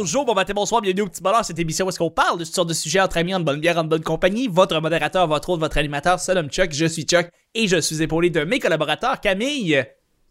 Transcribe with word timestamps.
Bonjour, 0.00 0.24
bon 0.24 0.34
matin, 0.34 0.52
bonsoir, 0.54 0.80
bienvenue 0.80 1.02
au 1.02 1.08
Petit 1.08 1.20
Bonheur, 1.20 1.44
cette 1.44 1.58
émission 1.58 1.84
où 1.84 1.88
est-ce 1.88 1.98
qu'on 1.98 2.08
parle 2.08 2.38
de 2.38 2.44
toutes 2.44 2.54
sortes 2.54 2.68
de 2.68 2.72
sujets 2.72 3.00
entre 3.00 3.16
amis, 3.16 3.34
en 3.34 3.40
bonne 3.40 3.58
bière, 3.58 3.78
en 3.78 3.82
bonne 3.82 4.04
compagnie. 4.04 4.46
Votre 4.46 4.78
modérateur, 4.80 5.26
votre 5.26 5.48
autre, 5.48 5.58
votre 5.58 5.76
animateur, 5.76 6.20
c'est 6.20 6.34
l'homme 6.34 6.50
Chuck, 6.50 6.70
je 6.70 6.86
suis 6.86 7.02
Chuck, 7.02 7.28
et 7.52 7.66
je 7.66 7.80
suis 7.80 8.00
épaulé 8.00 8.30
de 8.30 8.44
mes 8.44 8.60
collaborateurs 8.60 9.20
Camille, 9.20 9.84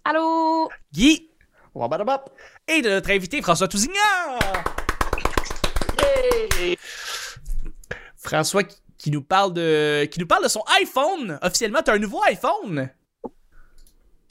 Allô? 0.05 0.69
Guy, 0.93 1.31
Wabadabap. 1.75 2.29
et 2.65 2.81
de 2.81 2.89
notre 2.91 3.11
invité 3.11 3.41
François 3.41 3.67
Tousignan. 3.67 3.91
François 8.15 8.63
qui, 8.97 9.11
nous 9.11 9.21
parle 9.21 9.51
de 9.51 10.05
qui 10.05 10.21
nous 10.21 10.27
parle 10.27 10.43
de 10.43 10.49
son 10.49 10.63
iPhone. 10.81 11.39
Officiellement, 11.41 11.81
t'as 11.83 11.95
un 11.95 11.99
nouveau 11.99 12.23
iPhone. 12.23 12.89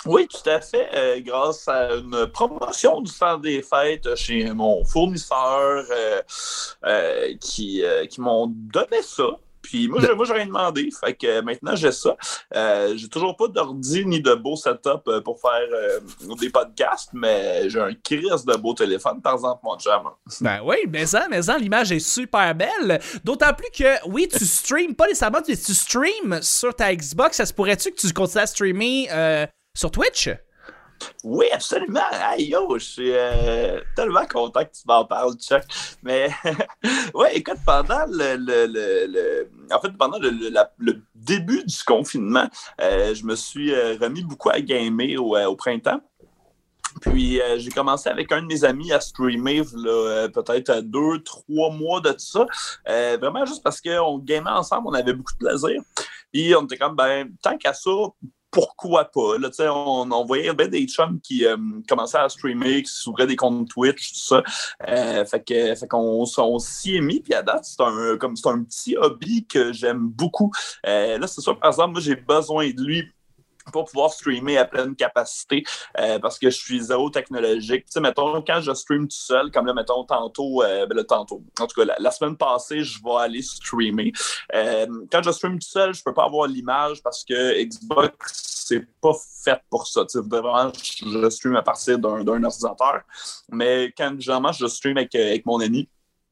Oui, 0.06 0.28
tout 0.28 0.48
à 0.48 0.60
fait. 0.60 0.88
euh, 0.94 1.20
grâce 1.20 1.66
à 1.68 1.94
une 1.94 2.26
promotion 2.28 3.00
du 3.00 3.12
temps 3.12 3.38
des 3.38 3.62
fêtes 3.62 4.14
chez 4.16 4.50
mon 4.52 4.84
fournisseur 4.84 5.84
euh, 5.90 6.22
euh, 6.84 7.34
qui, 7.40 7.82
qui 8.10 8.20
m'ont 8.20 8.46
donné 8.46 9.02
ça. 9.02 9.24
Puis 9.62 9.88
moi, 9.88 10.00
moi, 10.14 10.24
j'ai 10.24 10.32
rien 10.32 10.46
demandé. 10.46 10.88
Fait 11.00 11.12
que 11.14 11.40
maintenant, 11.40 11.74
j'ai 11.74 11.90
ça. 11.90 12.16
J'ai 12.94 13.08
toujours 13.08 13.36
pas 13.36 13.48
d'ordi 13.48 14.06
ni 14.06 14.20
de 14.20 14.32
beau 14.34 14.54
setup 14.54 15.02
pour 15.24 15.40
faire 15.40 16.00
des 16.38 16.50
podcasts, 16.50 17.10
mais 17.12 17.68
j'ai 17.68 17.80
un 17.80 17.92
crise 17.94 18.44
de 18.44 18.56
beau 18.56 18.74
téléphone, 18.74 19.20
par 19.20 19.34
exemple, 19.34 19.60
mon 19.64 19.76
chum. 19.76 20.08
Ben 20.40 20.60
oui, 20.64 20.76
mais 20.88 21.04
ça, 21.06 21.26
mais 21.28 21.42
ça, 21.42 21.58
l'image 21.58 21.90
est 21.90 21.98
super 21.98 22.54
belle. 22.54 23.00
D'autant 23.24 23.52
plus 23.54 23.70
que, 23.76 24.08
oui, 24.08 24.28
tu 24.28 24.44
streams 24.46 24.94
pas 24.94 25.08
nécessairement, 25.08 25.40
mais 25.48 25.56
tu 25.56 25.74
streams 25.74 26.38
sur 26.42 26.72
ta 26.72 26.94
Xbox. 26.94 27.38
Ça 27.38 27.46
se 27.46 27.52
pourrait-tu 27.52 27.90
que 27.90 27.96
tu 27.96 28.12
continues 28.12 28.42
à 28.44 28.46
streamer 28.46 29.08
sur 29.76 29.90
Twitch? 29.90 30.30
Oui, 31.22 31.46
absolument. 31.52 32.00
Hey, 32.10 32.48
yo, 32.48 32.78
je 32.78 32.84
suis 32.84 33.10
euh, 33.12 33.80
tellement 33.94 34.24
content 34.26 34.64
que 34.64 34.70
tu 34.72 34.82
m'en 34.86 35.04
parles, 35.04 35.34
Chuck. 35.34 35.62
Mais, 36.02 36.30
ouais, 37.14 37.36
écoute, 37.36 37.58
pendant 37.66 38.06
le, 38.08 38.36
le, 38.36 38.66
le, 38.66 39.06
le- 39.06 39.50
en 39.70 39.78
fait, 39.80 39.90
pendant 39.90 40.18
le, 40.18 41.02
début 41.14 41.62
du 41.64 41.76
confinement, 41.84 42.48
euh, 42.80 43.14
je 43.14 43.24
me 43.24 43.36
suis 43.36 43.74
euh, 43.74 43.96
remis 44.00 44.24
beaucoup 44.24 44.48
à 44.48 44.60
gamer 44.60 45.18
au, 45.18 45.36
au 45.36 45.56
printemps. 45.56 46.00
Puis 47.02 47.40
j'ai 47.58 47.70
commencé 47.70 48.08
avec 48.08 48.32
un 48.32 48.40
de 48.40 48.46
mes 48.46 48.64
amis 48.64 48.90
à 48.90 49.00
streamer 49.00 49.60
peut-être 50.32 50.80
deux, 50.80 51.22
trois 51.22 51.70
mois 51.70 52.00
de 52.00 52.14
ça. 52.16 52.46
Euh, 52.88 53.18
vraiment 53.20 53.44
juste 53.44 53.62
parce 53.62 53.82
qu'on 53.82 54.16
gamait 54.18 54.48
ensemble, 54.48 54.88
on 54.88 54.94
avait 54.94 55.12
beaucoup 55.12 55.34
de 55.34 55.46
plaisir. 55.46 55.82
Puis 56.32 56.54
on 56.56 56.64
était 56.64 56.78
comme 56.78 56.96
ben 56.96 57.28
tant 57.42 57.58
qu'à 57.58 57.74
ça, 57.74 57.90
pourquoi 58.50 59.06
pas? 59.06 59.38
Là, 59.38 59.50
on, 59.70 60.10
on 60.10 60.24
voyait 60.24 60.52
ben, 60.52 60.68
des 60.68 60.86
chums 60.86 61.20
qui 61.20 61.46
euh, 61.46 61.56
commençaient 61.88 62.18
à 62.18 62.28
streamer, 62.28 62.82
qui 62.82 62.90
s'ouvraient 62.90 63.26
des 63.26 63.36
comptes 63.36 63.68
Twitch, 63.68 64.12
tout 64.12 64.20
ça. 64.20 64.42
Euh, 64.88 65.24
fait 65.24 65.44
que, 65.44 65.74
fait 65.74 65.88
qu'on 65.88 66.24
on 66.38 66.58
s'y 66.58 66.96
est 66.96 67.00
mis, 67.00 67.20
puis 67.20 67.34
à 67.34 67.42
date, 67.42 67.64
c'est 67.64 67.82
un, 67.82 68.16
comme, 68.16 68.36
c'est 68.36 68.48
un 68.48 68.62
petit 68.62 68.96
hobby 68.96 69.46
que 69.46 69.72
j'aime 69.72 70.08
beaucoup. 70.08 70.50
Euh, 70.86 71.18
là, 71.18 71.26
c'est 71.26 71.40
sûr, 71.40 71.58
par 71.58 71.70
exemple, 71.70 71.92
moi, 71.92 72.00
j'ai 72.00 72.16
besoin 72.16 72.70
de 72.70 72.82
lui 72.82 73.12
pour 73.72 73.86
pouvoir 73.86 74.12
streamer 74.12 74.58
à 74.58 74.64
pleine 74.64 74.94
capacité 74.94 75.64
euh, 75.98 76.18
parce 76.18 76.38
que 76.38 76.50
je 76.50 76.56
suis 76.56 76.80
zéro 76.80 77.10
technologique. 77.10 77.86
Tu 77.86 77.92
sais, 77.92 78.00
mettons, 78.00 78.42
quand 78.42 78.60
je 78.60 78.72
stream 78.74 79.08
tout 79.08 79.16
seul, 79.16 79.50
comme 79.50 79.66
là, 79.66 79.74
mettons, 79.74 80.04
tantôt, 80.04 80.62
euh, 80.62 80.86
ben 80.86 81.02
tantôt, 81.04 81.42
en 81.60 81.66
tout 81.66 81.80
cas, 81.80 81.94
la, 81.98 82.10
semaine 82.10 82.36
passée, 82.36 82.82
je 82.82 83.02
vais 83.02 83.16
aller 83.18 83.42
streamer. 83.42 84.12
Euh, 84.54 84.86
quand 85.10 85.22
je 85.22 85.30
stream 85.30 85.58
tout 85.58 85.68
seul, 85.68 85.94
je 85.94 86.02
peux 86.02 86.14
pas 86.14 86.24
avoir 86.24 86.46
l'image 86.46 87.02
parce 87.02 87.24
que 87.24 87.62
Xbox, 87.62 88.64
c'est 88.68 88.86
pas 89.00 89.12
fait 89.44 89.60
pour 89.70 89.86
ça. 89.86 90.04
Tu 90.04 90.18
sais, 90.18 90.24
vraiment, 90.24 90.72
je, 90.74 91.30
stream 91.30 91.56
à 91.56 91.62
partir 91.62 91.98
d'un 91.98 92.26
ordinateur. 92.26 93.02
Mais 93.50 93.92
quand, 93.96 94.20
généralement, 94.20 94.52
je 94.52 94.66
stream 94.66 94.96
avec, 94.96 95.14
avec 95.14 95.46
mon 95.46 95.60
ami, 95.60 95.88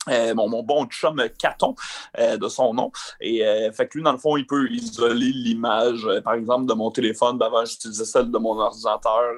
euh, 0.09 0.35
mon, 0.35 0.63
bon 0.63 0.87
chum 0.87 1.23
Caton, 1.39 1.75
euh, 2.19 2.37
de 2.37 2.49
son 2.49 2.75
nom. 2.75 2.91
Et 3.21 3.45
euh, 3.47 3.73
fait 3.73 3.89
que 3.89 3.99
lui, 3.99 4.05
dans 4.05 4.13
le 4.13 4.19
fond, 4.19 4.37
il 4.37 4.47
peut 4.47 4.69
isoler 4.71 5.33
l'image, 5.33 6.07
par 6.25 6.35
exemple, 6.35 6.67
de 6.67 6.75
mon 6.75 6.91
téléphone. 6.91 7.41
Avant, 7.43 7.65
j'utilisais 7.65 8.05
celle 8.05 8.31
de 8.31 8.39
mon 8.39 8.59
ordinateur. 8.59 9.33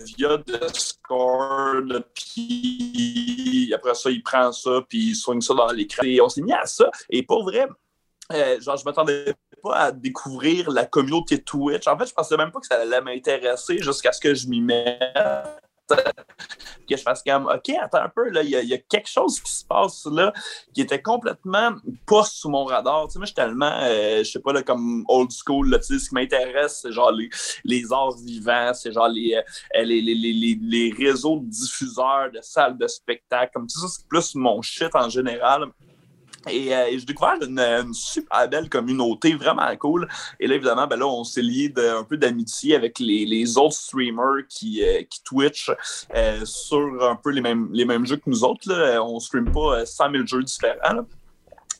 via 0.00 0.38
Discord, 0.38 2.04
puis 2.14 3.72
après 3.74 3.94
ça, 3.94 4.10
il 4.10 4.22
prend 4.22 4.52
ça, 4.52 4.82
puis 4.88 5.10
il 5.10 5.14
soigne 5.14 5.40
ça 5.40 5.54
dans 5.54 5.70
l'écran. 5.72 6.02
Et 6.04 6.20
on 6.20 6.28
s'est 6.28 6.42
mis 6.42 6.52
à 6.52 6.66
ça. 6.66 6.90
Et 7.10 7.22
pour 7.22 7.44
vrai, 7.44 7.66
genre, 8.60 8.76
je 8.76 8.84
m'attendais 8.84 9.34
pas 9.62 9.76
à 9.76 9.92
découvrir 9.92 10.70
la 10.70 10.86
communauté 10.86 11.42
Twitch. 11.42 11.86
En 11.86 11.98
fait, 11.98 12.06
je 12.06 12.14
pensais 12.14 12.36
même 12.36 12.52
pas 12.52 12.60
que 12.60 12.66
ça 12.66 12.76
allait 12.76 13.00
m'intéresser 13.00 13.78
jusqu'à 13.78 14.12
ce 14.12 14.20
que 14.20 14.34
je 14.34 14.46
m'y 14.46 14.60
mette 14.60 14.98
que 15.96 16.96
je 16.96 17.02
fasse 17.02 17.22
comme, 17.22 17.46
OK, 17.46 17.74
attends 17.80 18.02
un 18.02 18.08
peu, 18.08 18.30
il 18.42 18.48
y, 18.48 18.74
a- 18.74 18.78
quelque 18.78 19.08
chose 19.08 19.40
qui 19.40 19.52
se 19.52 19.64
passe 19.64 20.06
là 20.06 20.32
qui 20.72 20.80
était 20.80 21.02
complètement 21.02 21.72
pas 22.06 22.24
sous 22.24 22.48
mon 22.48 22.64
radar. 22.64 23.06
Tu 23.06 23.12
sais, 23.12 23.18
moi, 23.18 23.26
je 23.26 23.28
suis 23.28 23.34
tellement, 23.34 23.78
euh, 23.82 24.18
je 24.18 24.30
sais 24.30 24.40
pas, 24.40 24.52
là, 24.52 24.62
comme 24.62 25.04
old 25.08 25.30
school, 25.30 25.70
là, 25.70 25.78
tu 25.78 25.86
sais, 25.86 25.98
ce 25.98 26.08
qui 26.08 26.14
m'intéresse, 26.14 26.80
c'est 26.82 26.92
genre 26.92 27.12
les, 27.12 27.28
les 27.64 27.92
arts 27.92 28.16
vivants, 28.16 28.72
c'est 28.74 28.92
genre 28.92 29.08
les, 29.08 29.34
euh, 29.34 29.82
les, 29.82 30.00
les, 30.00 30.14
les, 30.14 30.94
réseaux 30.96 31.40
de 31.40 31.46
diffuseurs 31.46 32.30
de 32.32 32.40
salles 32.40 32.78
de 32.78 32.86
spectacle, 32.86 33.52
comme 33.54 33.66
tout 33.66 33.80
ça, 33.80 33.88
c'est 33.88 34.06
plus 34.06 34.34
mon 34.34 34.62
shit 34.62 34.94
en 34.94 35.08
général. 35.08 35.66
Et, 36.48 36.74
euh, 36.74 36.86
et 36.86 36.98
j'ai 36.98 37.04
découvert 37.04 37.34
une, 37.42 37.58
une 37.58 37.92
super 37.94 38.48
belle 38.48 38.68
communauté, 38.68 39.34
vraiment 39.34 39.74
cool. 39.76 40.08
Et 40.38 40.46
là, 40.46 40.54
évidemment, 40.54 40.86
ben 40.86 40.96
là, 40.96 41.06
on 41.06 41.24
s'est 41.24 41.42
lié 41.42 41.68
de- 41.68 41.98
un 41.98 42.04
peu 42.04 42.16
d'amitié 42.16 42.74
avec 42.76 42.98
les, 43.00 43.26
les 43.26 43.58
autres 43.58 43.74
streamers 43.74 44.46
qui, 44.48 44.82
euh, 44.84 45.02
qui 45.10 45.22
Twitch 45.24 45.70
euh, 46.14 46.44
sur 46.44 46.78
un 47.02 47.16
peu 47.16 47.30
les 47.30 47.40
mêmes, 47.40 47.68
les 47.72 47.84
mêmes 47.84 48.06
jeux 48.06 48.16
que 48.16 48.28
nous 48.30 48.44
autres. 48.44 48.68
Là. 48.72 49.02
On 49.02 49.18
stream 49.18 49.50
pas 49.50 49.80
euh, 49.80 49.84
100 49.84 50.12
000 50.12 50.26
jeux 50.26 50.42
différents. 50.44 50.94
là. 50.94 51.04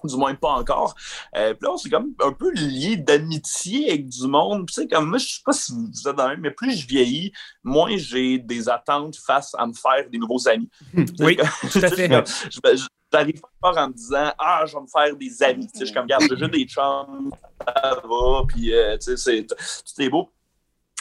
Du 0.05 0.15
moins 0.17 0.35
pas 0.37 0.51
encore. 0.53 0.95
Euh, 1.37 1.55
puis 1.55 1.65
là, 1.67 1.73
on 1.73 1.77
s'est 1.77 1.91
comme 1.91 2.13
un 2.23 2.33
peu 2.33 2.53
lié 2.53 2.97
d'amitié 2.97 3.89
avec 3.89 4.09
du 4.09 4.29
monde. 4.29 4.65
Puis, 4.67 4.75
tu 4.77 4.83
sais, 4.83 4.89
comme 4.89 5.09
moi, 5.09 5.19
je 5.19 5.27
sais 5.27 5.41
pas 5.45 5.53
si 5.53 5.73
vous 5.73 6.09
êtes 6.09 6.15
dans 6.15 6.25
le 6.29 6.35
même, 6.35 6.41
mais 6.41 6.51
plus 6.53 6.77
je 6.77 6.87
vieillis, 6.87 7.33
moins 7.65 7.97
j'ai 7.97 8.39
des 8.39 8.69
attentes 8.69 9.17
face 9.17 9.57
à 9.59 9.67
me 9.67 9.73
faire 9.73 10.09
des 10.09 10.19
nouveaux 10.19 10.47
amis. 10.49 10.71
Oui, 11.19 11.37
tout 11.73 11.81
à 11.83 11.89
fait. 11.91 12.09
Je, 12.49 12.87
j'arrive 13.13 13.41
pas 13.61 13.85
en 13.85 13.89
me 13.89 13.95
disant 13.95 14.33
Ah, 14.39 14.65
je 14.67 14.75
vais 14.75 14.83
me 14.83 14.87
faire 14.87 15.17
des 15.17 15.43
amis. 15.43 15.67
Tu 15.67 15.73
sais, 15.73 15.81
je 15.81 15.85
suis 15.87 15.95
comme, 15.95 16.05
regarde, 16.05 16.25
j'ai 16.29 16.37
juste 16.37 16.51
des 16.51 16.65
chums, 16.65 17.31
ça 17.67 18.03
va, 18.05 18.43
puis 18.47 18.75
euh, 18.75 18.97
tu 18.99 19.17
sais, 19.17 19.47
c'est, 19.47 19.47
tout 19.47 20.11
beau. 20.11 20.31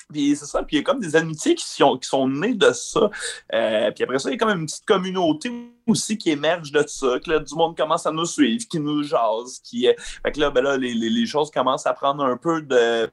Puis 0.10 0.38
c'est 0.38 0.46
ça, 0.46 0.64
puis 0.64 0.78
il 0.78 0.80
y 0.80 0.82
a 0.82 0.86
comme 0.86 1.02
des 1.02 1.18
amitiés 1.18 1.54
qui 1.54 1.66
sont, 1.66 1.98
qui 1.98 2.08
sont 2.08 2.30
nées 2.30 2.54
de 2.54 2.72
ça. 2.72 3.10
Euh, 3.54 3.92
puis 3.92 4.06
après 4.06 4.20
ça, 4.20 4.30
il 4.30 4.34
y 4.34 4.36
a 4.36 4.38
comme 4.38 4.58
une 4.58 4.66
petite 4.66 4.86
communauté 4.86 5.52
aussi 5.86 6.18
qui 6.18 6.32
émerge 6.32 6.72
de 6.72 6.82
ça, 6.88 7.20
que 7.20 7.30
là, 7.30 7.40
du 7.40 7.54
monde 7.56 7.76
commence 7.76 8.06
à 8.06 8.12
nous 8.12 8.26
suivre, 8.26 8.66
qui 8.70 8.80
nous 8.80 9.04
jase, 9.04 9.60
qui... 9.60 9.88
euh, 9.88 9.94
fait 10.24 10.32
que 10.32 10.40
là, 10.40 10.50
ben 10.50 10.64
là 10.64 10.78
les, 10.78 10.94
les, 10.94 11.10
les 11.10 11.26
choses 11.26 11.52
commencent 11.52 11.86
à 11.86 11.94
prendre 11.94 12.24
un 12.24 12.38
peu 12.38 12.62
de... 12.62 13.12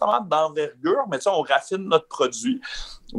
d'envergure, 0.00 1.04
mais 1.10 1.18
tu 1.18 1.24
sais, 1.24 1.30
on 1.30 1.42
raffine 1.42 1.88
notre 1.88 2.08
produit. 2.08 2.58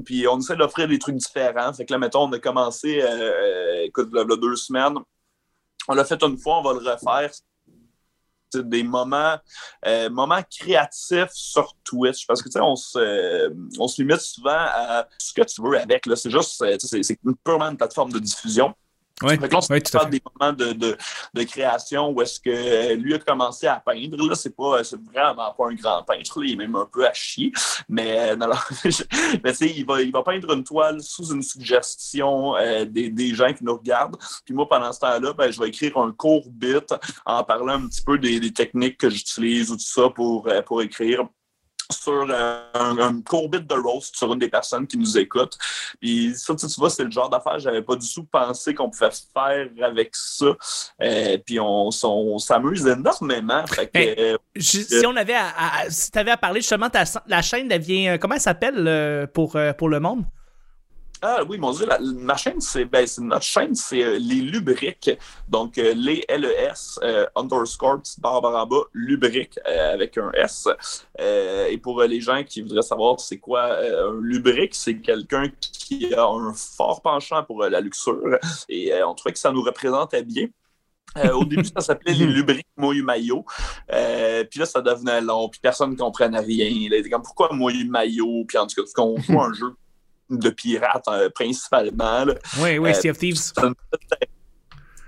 Puis 0.04 0.28
on 0.28 0.40
essaie 0.40 0.56
d'offrir 0.56 0.88
des 0.88 0.98
trucs 0.98 1.18
différents. 1.18 1.72
Fait 1.74 1.86
que 1.86 1.94
là, 1.94 2.00
mettons, 2.00 2.24
on 2.24 2.32
a 2.32 2.40
commencé, 2.40 3.02
euh, 3.04 3.84
écoute, 3.84 4.12
là, 4.12 4.24
deux 4.26 4.56
semaines. 4.56 4.98
On 5.88 5.94
l'a 5.94 6.06
fait 6.06 6.22
une 6.24 6.38
fois, 6.40 6.60
on 6.60 6.64
va 6.64 6.74
le 6.74 6.80
refaire. 6.80 7.32
Des 8.62 8.84
moments, 8.84 9.38
euh, 9.86 10.10
moments 10.10 10.42
créatifs 10.50 11.32
sur 11.32 11.76
Twitch. 11.84 12.26
Parce 12.28 12.42
que, 12.42 12.50
tu 12.50 12.54
sais, 12.54 12.62
on 12.62 12.76
se, 12.76 12.98
euh, 12.98 13.50
on 13.80 13.88
se 13.88 14.02
limite 14.02 14.22
souvent 14.22 14.52
à 14.52 15.08
ce 15.18 15.34
que 15.34 15.42
tu 15.42 15.62
veux 15.62 15.80
avec. 15.80 16.04
C'est 16.16 16.30
juste, 16.30 16.62
euh, 16.62 16.78
c'est 16.80 17.20
purement 17.44 17.70
une 17.70 17.78
plateforme 17.78 18.12
de 18.12 18.20
diffusion. 18.20 18.74
Oui, 19.22 19.30
Fait 19.40 19.48
que 19.48 19.54
là, 19.54 19.60
on 19.62 19.74
oui, 19.74 19.80
à 19.94 20.00
fait. 20.00 20.10
des 20.10 20.22
moments 20.40 20.54
de, 20.54 20.74
de, 20.74 20.98
de 21.34 21.44
création 21.44 22.10
où 22.10 22.22
est-ce 22.22 22.40
que 22.40 22.50
euh, 22.50 22.96
lui 22.96 23.14
a 23.14 23.20
commencé 23.20 23.68
à 23.68 23.76
peindre. 23.80 24.18
Là, 24.28 24.36
c'est 24.36 24.56
pas, 24.56 24.84
c'est 24.84 25.00
vraiment 25.14 25.54
pas 25.54 25.68
un 25.70 25.76
grand 25.76 26.04
peintre. 26.04 26.40
là. 26.42 26.46
Il 26.48 26.54
est 26.54 26.56
même 26.56 26.76
un 26.76 26.90
peu 26.92 27.08
à 27.08 27.14
chier. 27.14 27.52
Mais, 27.88 28.32
euh, 28.32 28.36
non, 28.36 28.48
je- 28.84 29.04
mais 29.44 29.52
il 29.54 29.86
va, 29.86 30.02
il 30.02 30.12
va 30.12 30.24
peindre 30.24 30.52
une 30.54 30.64
toile 30.64 31.00
sous 31.02 31.32
une 31.32 31.44
suggestion 31.44 32.56
euh, 32.58 32.86
des, 32.86 33.10
des 33.10 33.36
gens 33.36 33.54
qui 33.54 33.64
nous 33.64 33.76
regardent. 33.78 34.18
Puis 34.46 34.54
moi, 34.54 34.68
pendant 34.68 34.92
ce 34.92 35.00
temps-là, 35.02 35.34
ben, 35.34 35.52
je 35.52 35.60
vais 35.60 35.70
écrire 35.70 35.96
un 35.98 36.12
court 36.12 36.50
bit 36.50 36.94
en 37.26 37.44
parlant 37.44 37.74
un 37.84 37.88
petit 37.88 38.02
peu 38.02 38.18
des, 38.18 38.40
des 38.40 38.52
techniques 38.52 38.98
que 38.98 39.10
j'utilise 39.10 39.72
ou 39.72 39.76
tout 39.76 39.84
ça 39.86 40.10
pour, 40.10 40.48
euh, 40.48 40.62
pour 40.64 40.82
écrire 40.82 41.22
sur 41.92 42.28
euh, 42.30 42.60
un, 42.74 42.98
un 42.98 43.22
court 43.22 43.50
bit 43.50 43.66
de 43.68 43.74
roast 43.76 44.16
sur 44.16 44.32
une 44.34 44.40
des 44.40 44.50
personnes 44.50 44.88
qui 44.88 44.98
nous 44.98 45.18
écoute. 45.18 45.58
Puis 46.00 46.34
ça, 46.36 46.56
tu 46.56 46.66
vois, 46.78 46.90
c'est 46.90 47.04
le 47.04 47.12
genre 47.12 47.30
d'affaire, 47.30 47.60
j'avais 47.60 47.82
pas 47.82 47.96
du 47.96 48.12
tout 48.12 48.24
pensé 48.26 48.74
qu'on 48.74 48.90
pouvait 48.90 49.10
faire 49.34 49.68
avec 49.84 50.12
ça. 50.16 50.46
Euh, 51.02 51.38
puis 51.46 51.60
on, 51.60 51.92
s'amuse 51.92 52.86
énormément. 52.88 53.66
Fait 53.68 53.88
que, 53.88 53.98
Hey. 53.98 54.16
euh, 54.18 54.38
Je- 54.56 54.80
si 54.82 55.06
on 55.06 55.16
avait 55.16 55.34
à, 55.36 55.48
à- 55.48 55.90
si 55.90 56.12
t'avais 56.12 56.32
à 56.32 56.38
parler 56.38 56.62
justement 56.62 56.90
ta, 56.90 57.04
la 57.28 57.42
chaîne 57.42 57.72
elle 57.72 57.82
vient 57.82 58.18
comment 58.18 58.36
elle 58.36 58.42
s'appelle 58.42 59.30
pour 59.34 59.58
pour 59.78 59.90
le 59.90 60.00
monde? 60.00 60.24
Ah 61.26 61.42
oui, 61.48 61.58
mon 61.58 61.72
Dieu, 61.72 61.86
la, 61.86 62.00
ma 62.00 62.36
chaîne, 62.36 62.60
c'est 62.60 62.84
ben, 62.84 63.08
notre 63.20 63.46
chaîne, 63.46 63.74
c'est 63.76 64.04
euh, 64.04 64.20
les 64.20 64.42
Lubriques. 64.42 65.10
Donc, 65.48 65.78
euh, 65.78 65.94
les 65.96 66.26
LES 66.28 67.00
euh, 67.02 67.26
underscore 67.38 68.02
barre 68.18 68.68
lubrique 68.92 69.58
avec 69.66 70.18
un 70.18 70.30
S. 70.34 70.68
et 71.18 71.78
pour 71.78 72.04
les 72.04 72.20
gens 72.20 72.44
qui 72.44 72.62
voudraient 72.62 72.82
savoir 72.82 73.22
c'est 73.22 73.38
quoi 73.38 73.78
un 73.78 74.20
lubrique, 74.20 74.76
c'est 74.76 75.00
quelqu'un 75.00 75.50
qui 75.62 76.14
a 76.14 76.26
un 76.28 76.54
fort 76.54 77.02
penchant 77.02 77.42
pour 77.44 77.64
la 77.64 77.80
luxure. 77.80 78.38
Et 78.68 78.92
on 79.02 79.16
trouvait 79.16 79.32
que 79.32 79.40
ça 79.40 79.54
nous 79.54 79.62
représentait 79.62 80.24
bien. 80.24 80.48
au 81.36 81.46
début, 81.46 81.64
ça 81.64 81.80
s'appelait 81.80 82.16
les 82.16 82.26
lubriques 82.26 82.68
Moyu 82.76 83.02
Mayo. 83.02 83.46
puis 83.88 84.60
là, 84.60 84.66
ça 84.66 84.82
devenait 84.82 85.22
long, 85.22 85.48
puis 85.48 85.62
personne 85.62 85.92
ne 85.92 85.96
comprenait 85.96 86.40
rien. 86.40 86.66
Il 86.66 86.94
était 86.94 87.10
comme 87.10 87.24
pourquoi 87.24 87.54
Moyu 87.54 87.88
Mayo? 87.88 88.44
Puis 88.46 88.58
en 88.58 88.68
tout 88.68 88.84
cas, 88.84 88.90
qu'on 88.94 89.18
joue 89.22 89.40
un 89.40 89.54
jeu 89.54 89.74
de 90.30 90.50
pirates 90.50 91.08
euh, 91.08 91.30
principalement. 91.30 92.26
Oui, 92.60 92.78
oui, 92.78 92.96
Sea 92.96 93.10
of 93.10 93.18
Thieves. 93.18 93.52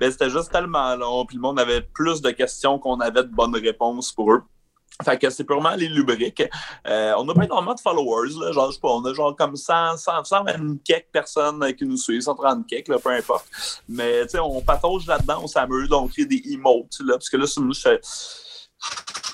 C'était 0.01 0.29
juste 0.29 0.51
tellement 0.51 0.95
long, 0.95 1.25
puis 1.25 1.37
le 1.37 1.41
monde 1.41 1.59
avait 1.59 1.81
plus 1.81 2.21
de 2.21 2.31
questions 2.31 2.79
qu'on 2.79 2.99
avait 2.99 3.23
de 3.23 3.29
bonnes 3.29 3.55
réponses 3.55 4.11
pour 4.11 4.33
eux. 4.33 4.43
Fait 5.03 5.17
que 5.17 5.29
c'est 5.29 5.43
purement 5.43 5.75
les 5.75 5.89
lubriques. 5.89 6.43
Euh, 6.87 7.13
on 7.17 7.25
n'a 7.25 7.33
pas 7.33 7.43
énormément 7.43 7.73
de 7.73 7.79
followers, 7.81 8.29
là, 8.39 8.53
genre, 8.53 8.69
je 8.69 8.75
sais 8.75 8.79
pas, 8.79 8.89
on 8.89 9.03
a 9.03 9.13
genre 9.13 9.35
comme 9.35 9.57
100, 9.57 9.97
100, 9.97 10.23
120 10.23 10.83
quelques 10.85 11.11
personnes 11.11 11.73
qui 11.73 11.85
nous 11.85 11.97
suivent, 11.97 12.21
130 12.21 12.65
quelques, 12.65 12.87
là, 12.87 12.99
peu 12.99 13.09
importe. 13.09 13.45
Mais, 13.89 14.23
tu 14.23 14.31
sais, 14.31 14.39
on 14.39 14.61
patauge 14.61 15.05
là-dedans, 15.05 15.41
on 15.43 15.47
s'amuse, 15.47 15.91
on 15.91 16.07
crée 16.07 16.25
des 16.25 16.41
emotes, 16.53 16.97
là, 17.01 17.13
parce 17.15 17.29
que 17.29 17.35
là, 17.35 17.45
je, 17.45 17.97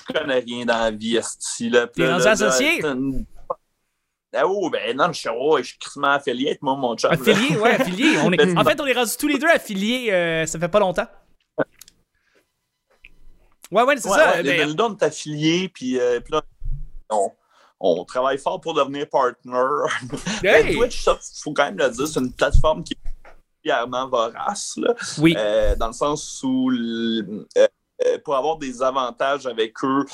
je 0.08 0.12
connais 0.12 0.40
rien 0.40 0.64
dans 0.64 0.78
la 0.78 0.90
vie, 0.90 1.16
esti, 1.16 1.70
là. 1.70 1.86
T'es 1.86 2.10
rendu 2.10 2.26
associé? 2.26 2.82
Ah 4.34 4.46
oh, 4.46 4.70
ben 4.70 4.96
non, 4.96 5.12
je 5.12 5.20
suis, 5.20 5.28
oh, 5.30 5.58
je 5.58 5.64
suis 5.64 5.78
quasiment 5.78 6.12
affilié 6.12 6.48
avec 6.48 6.62
moi, 6.62 6.74
mon 6.74 6.96
chat. 6.96 7.10
Affilié, 7.10 7.56
ouais, 7.56 7.72
affilié. 7.72 8.16
On 8.24 8.32
est, 8.32 8.56
en 8.56 8.64
fait, 8.64 8.80
on 8.80 8.86
est 8.86 8.94
rendus 8.94 9.16
tous 9.18 9.28
les 9.28 9.38
deux 9.38 9.48
affiliés, 9.48 10.10
euh, 10.10 10.46
ça 10.46 10.58
fait 10.58 10.68
pas 10.68 10.80
longtemps. 10.80 11.06
Ouais, 13.70 13.82
ouais, 13.82 13.96
c'est 13.96 14.08
ça. 14.08 14.36
Ouais, 14.36 14.42
ben... 14.42 14.80
on 14.80 14.94
est 14.94 15.02
affilié, 15.02 15.68
puis, 15.68 15.98
euh, 15.98 16.20
puis 16.20 16.32
là, 16.32 16.42
on, 17.10 17.30
on, 17.80 18.04
travaille 18.04 18.38
fort 18.38 18.60
pour 18.60 18.74
devenir 18.74 19.08
partner. 19.08 19.52
Ben. 20.42 20.74
Twitch, 20.74 21.06
il 21.06 21.42
faut 21.42 21.52
quand 21.52 21.64
même 21.64 21.78
le 21.78 21.90
dire, 21.90 22.06
c'est 22.06 22.20
une 22.20 22.32
plateforme 22.32 22.84
qui 22.84 22.94
est 22.94 23.12
particulièrement 23.22 24.08
vorace, 24.08 24.76
là, 24.76 24.94
oui. 25.18 25.34
Euh, 25.36 25.74
dans 25.76 25.88
le 25.88 25.92
sens 25.92 26.42
où 26.42 26.70
pour 28.24 28.36
avoir 28.36 28.56
des 28.56 28.82
avantages 28.82 29.46
avec 29.46 29.74
eux, 29.84 30.04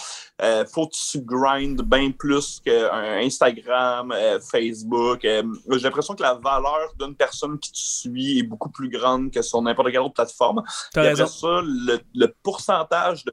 euh, 0.43 0.65
faut 0.67 0.87
que 0.87 0.95
tu 0.95 1.21
grind 1.21 1.81
bien 1.83 2.11
plus 2.11 2.61
qu'un 2.65 3.19
Instagram, 3.19 4.13
euh, 4.13 4.41
Facebook. 4.41 5.21
J'ai 5.23 5.43
l'impression 5.83 6.15
que 6.15 6.23
la 6.23 6.35
valeur 6.35 6.93
d'une 6.99 7.15
personne 7.15 7.59
qui 7.59 7.73
te 7.73 7.79
suit 7.79 8.39
est 8.39 8.43
beaucoup 8.43 8.71
plus 8.71 8.89
grande 8.89 9.31
que 9.31 9.43
sur 9.43 9.63
n'importe 9.63 9.91
quelle 9.91 10.01
autre 10.01 10.15
plateforme. 10.15 10.63
Et 10.97 11.01
après 11.01 11.27
ça, 11.27 11.61
le, 11.63 12.27
pourcentage 12.43 13.25
de 13.25 13.33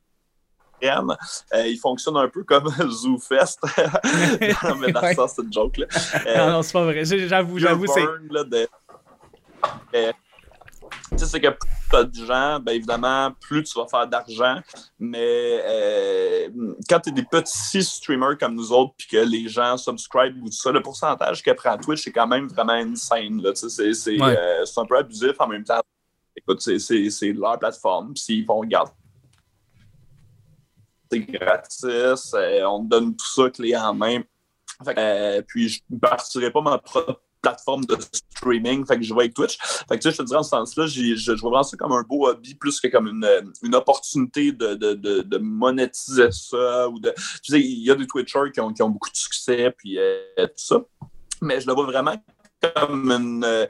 il 0.81 1.78
fonctionne 1.78 2.18
un 2.18 2.28
peu 2.28 2.44
comme 2.44 2.69
ZooFest. 2.90 3.60
mais 4.80 4.92
dans 4.92 5.02
ça, 5.16 5.28
c'est 5.28 5.42
une 5.42 5.54
joke. 5.54 5.78
Là. 5.78 5.88
non, 6.38 6.52
non, 6.52 6.62
c'est 6.62 6.74
pas 6.74 6.84
vrai. 6.84 7.06
J'avoue, 7.06 7.57
j'avoue, 7.60 7.88
c'est 7.88 8.06
tu 11.12 11.18
sais, 11.18 11.25
c'est 11.25 11.40
que 11.40 11.48
plus 11.50 11.69
tu 11.89 11.95
as 11.95 12.03
de 12.03 12.25
gens, 12.25 12.59
bien 12.59 12.73
évidemment, 12.73 13.31
plus 13.39 13.63
tu 13.63 13.77
vas 13.79 13.87
faire 13.87 14.07
d'argent. 14.07 14.59
Mais 14.99 15.61
euh, 15.65 16.49
quand 16.89 16.99
tu 16.99 17.09
es 17.09 17.11
des 17.11 17.23
petits 17.23 17.83
streamers 17.83 18.37
comme 18.37 18.55
nous 18.55 18.71
autres, 18.71 18.93
puis 18.97 19.07
que 19.07 19.17
les 19.17 19.47
gens 19.47 19.77
subscribent 19.77 20.41
ou 20.43 20.47
tout 20.47 20.55
ça, 20.55 20.71
le 20.71 20.81
pourcentage 20.81 21.43
que 21.43 21.51
prend 21.51 21.77
Twitch, 21.77 22.03
c'est 22.03 22.11
quand 22.11 22.27
même 22.27 22.47
vraiment 22.47 22.73
insane. 22.73 23.41
C'est 23.53 24.21
euh, 24.21 24.65
un 24.77 24.85
peu 24.85 24.97
abusif 24.97 25.33
en 25.39 25.47
même 25.47 25.63
temps. 25.63 25.81
Écoute, 26.35 26.61
c'est 26.61 27.33
leur 27.33 27.59
plateforme. 27.59 28.15
S'ils 28.15 28.45
font 28.45 28.63
garde 28.63 28.89
c'est 31.11 31.19
gratis, 31.19 32.33
euh, 32.33 32.63
on 32.65 32.83
te 32.83 32.89
donne 32.89 33.15
tout 33.15 33.25
ça 33.27 33.49
clé 33.49 33.75
en 33.77 33.93
main. 33.93 34.21
puis 35.47 35.69
je 35.69 35.81
ne 35.89 35.99
partirai 35.99 36.51
pas 36.51 36.61
ma 36.61 36.77
propre 36.79 37.21
plateforme 37.45 37.86
de 37.86 37.97
streaming. 38.12 38.86
Fait 38.86 38.97
que 38.97 39.03
je 39.03 39.13
vois 39.13 39.24
avec 39.24 39.36
Twitch. 39.36 39.57
Fait 39.57 39.97
que 39.97 40.01
tu 40.01 40.09
sais, 40.09 40.12
je 40.12 40.18
te 40.18 40.24
dirais 40.24 40.39
en 40.39 40.44
ce 40.44 40.50
sens-là, 40.50 40.88
je, 40.88 41.31
vois 41.39 41.51
vraiment 41.51 41.63
ça 41.63 41.77
comme 41.77 41.92
un 41.92 42.01
beau 42.01 42.27
hobby 42.27 42.56
plus 42.56 42.80
que 42.80 42.88
comme 42.88 43.07
une, 43.07 43.27
une 43.62 43.75
opportunité 43.75 44.51
de, 44.51 44.74
de, 44.74 44.94
de, 45.21 45.38
monétiser 45.38 46.31
ça. 46.31 46.89
Ou 46.89 47.00
de, 47.00 47.13
tu 47.44 47.51
sais, 47.51 47.62
il 47.62 47.83
y 47.83 47.92
a 47.92 47.95
des 47.95 48.07
Twitchers 48.07 48.51
qui 48.53 48.59
ont, 48.59 48.74
qui 48.74 48.81
ont 48.81 48.89
beaucoup 48.89 49.12
de 49.12 49.15
succès, 49.15 49.71
puis 49.77 49.97
euh, 50.00 50.24
tout 50.39 50.53
ça. 50.56 50.81
Mais 51.42 51.62
je 51.62 51.68
le 51.68 51.74
vois 51.74 51.86
vraiment 51.86 52.15
comme 52.62 53.12
une, 53.12 53.68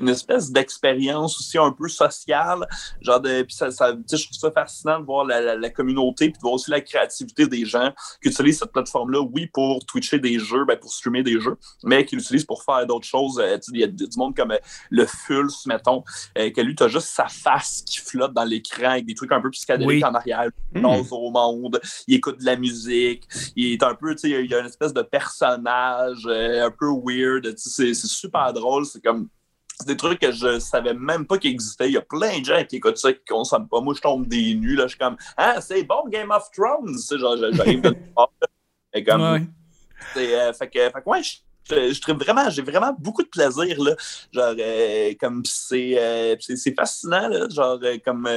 une 0.00 0.08
espèce 0.08 0.50
d'expérience 0.50 1.38
aussi 1.38 1.58
un 1.58 1.72
peu 1.72 1.88
sociale. 1.88 2.66
Genre 3.00 3.20
de, 3.20 3.42
puis 3.42 3.54
ça, 3.54 3.70
ça, 3.70 3.92
je 3.92 4.24
trouve 4.24 4.38
ça 4.38 4.50
fascinant 4.50 5.00
de 5.00 5.04
voir 5.04 5.24
la, 5.24 5.56
la, 5.56 5.70
communauté, 5.70 6.26
puis 6.30 6.38
de 6.38 6.42
voir 6.42 6.54
aussi 6.54 6.70
la 6.70 6.80
créativité 6.80 7.46
des 7.46 7.64
gens 7.64 7.92
qui 8.22 8.28
utilisent 8.28 8.58
cette 8.58 8.72
plateforme-là, 8.72 9.20
oui, 9.20 9.46
pour 9.46 9.84
twitcher 9.86 10.18
des 10.18 10.38
jeux, 10.38 10.64
ben, 10.64 10.76
pour 10.78 10.92
streamer 10.92 11.22
des 11.22 11.40
jeux, 11.40 11.56
mais 11.84 12.04
qui 12.04 12.16
l'utilisent 12.16 12.44
pour 12.44 12.62
faire 12.62 12.86
d'autres 12.86 13.06
choses. 13.06 13.38
Euh, 13.38 13.58
il 13.72 13.80
y 13.80 13.84
a 13.84 13.86
du 13.86 14.06
monde 14.16 14.36
comme 14.36 14.52
euh, 14.52 14.58
le 14.90 15.06
Fulse, 15.06 15.66
mettons, 15.66 16.02
euh, 16.36 16.50
que 16.50 16.60
lui, 16.60 16.74
tu 16.74 16.82
as 16.82 16.88
juste 16.88 17.08
sa 17.08 17.26
face 17.28 17.82
qui 17.82 17.98
flotte 17.98 18.32
dans 18.32 18.44
l'écran 18.44 18.90
avec 18.90 19.06
des 19.06 19.14
trucs 19.14 19.32
un 19.32 19.40
peu 19.40 19.50
psychédéliques 19.50 20.04
en 20.04 20.14
arrière. 20.14 20.48
Mmh. 20.74 20.84
au 20.84 21.30
monde, 21.30 21.80
il 22.06 22.16
écoute 22.16 22.40
de 22.40 22.44
la 22.44 22.56
musique, 22.56 23.24
il 23.56 23.72
est 23.72 23.82
un 23.82 23.94
peu, 23.94 24.14
tu 24.14 24.28
sais, 24.28 24.44
il 24.44 24.50
y 24.50 24.54
a 24.54 24.60
une 24.60 24.66
espèce 24.66 24.92
de 24.92 25.02
personnage 25.02 26.26
un 26.26 26.70
peu 26.70 26.88
weird, 27.04 27.54
c'est 27.56 27.94
super 27.94 28.52
drôle, 28.52 28.84
c'est 28.84 29.02
comme 29.02 29.28
des 29.86 29.96
trucs 29.96 30.20
que 30.20 30.32
je 30.32 30.58
savais 30.58 30.94
même 30.94 31.26
pas 31.26 31.38
qu'ils 31.38 31.52
existaient. 31.52 31.88
Il 31.88 31.94
y 31.94 31.98
a 31.98 32.02
plein 32.02 32.40
de 32.40 32.44
gens 32.44 32.64
qui 32.64 32.76
écoutent 32.76 32.98
ça, 32.98 33.12
qui 33.12 33.24
consomment 33.28 33.68
pas. 33.68 33.80
Moi, 33.80 33.94
je 33.94 34.00
tombe 34.00 34.26
des 34.26 34.54
nues, 34.54 34.74
là, 34.74 34.84
je 34.84 34.90
suis 34.90 34.98
comme, 34.98 35.16
ah, 35.36 35.60
c'est 35.60 35.82
bon, 35.84 36.08
Game 36.08 36.30
of 36.30 36.50
Thrones, 36.50 36.96
tu 36.96 36.98
sais, 36.98 37.18
genre, 37.18 37.36
j'arrive 37.52 37.80
de 37.82 37.94
Et 38.92 39.04
comme, 39.04 39.22
ouais. 39.22 39.42
Euh, 40.16 40.52
fait 40.52 40.68
que, 40.68 40.78
fait 40.78 40.92
que, 40.92 41.08
ouais, 41.08 41.22
je, 41.22 41.36
vraiment, 42.14 42.50
j'ai 42.50 42.62
vraiment 42.62 42.94
beaucoup 42.98 43.22
de 43.22 43.28
plaisir, 43.28 43.82
là. 43.82 43.94
Genre, 44.32 44.54
euh, 44.58 45.12
comme 45.20 45.42
euh, 45.72 46.36
c'est, 46.40 46.56
c'est, 46.56 46.74
fascinant, 46.74 47.28
là, 47.28 47.48
genre, 47.48 47.78
euh, 47.82 47.98
comme, 48.04 48.28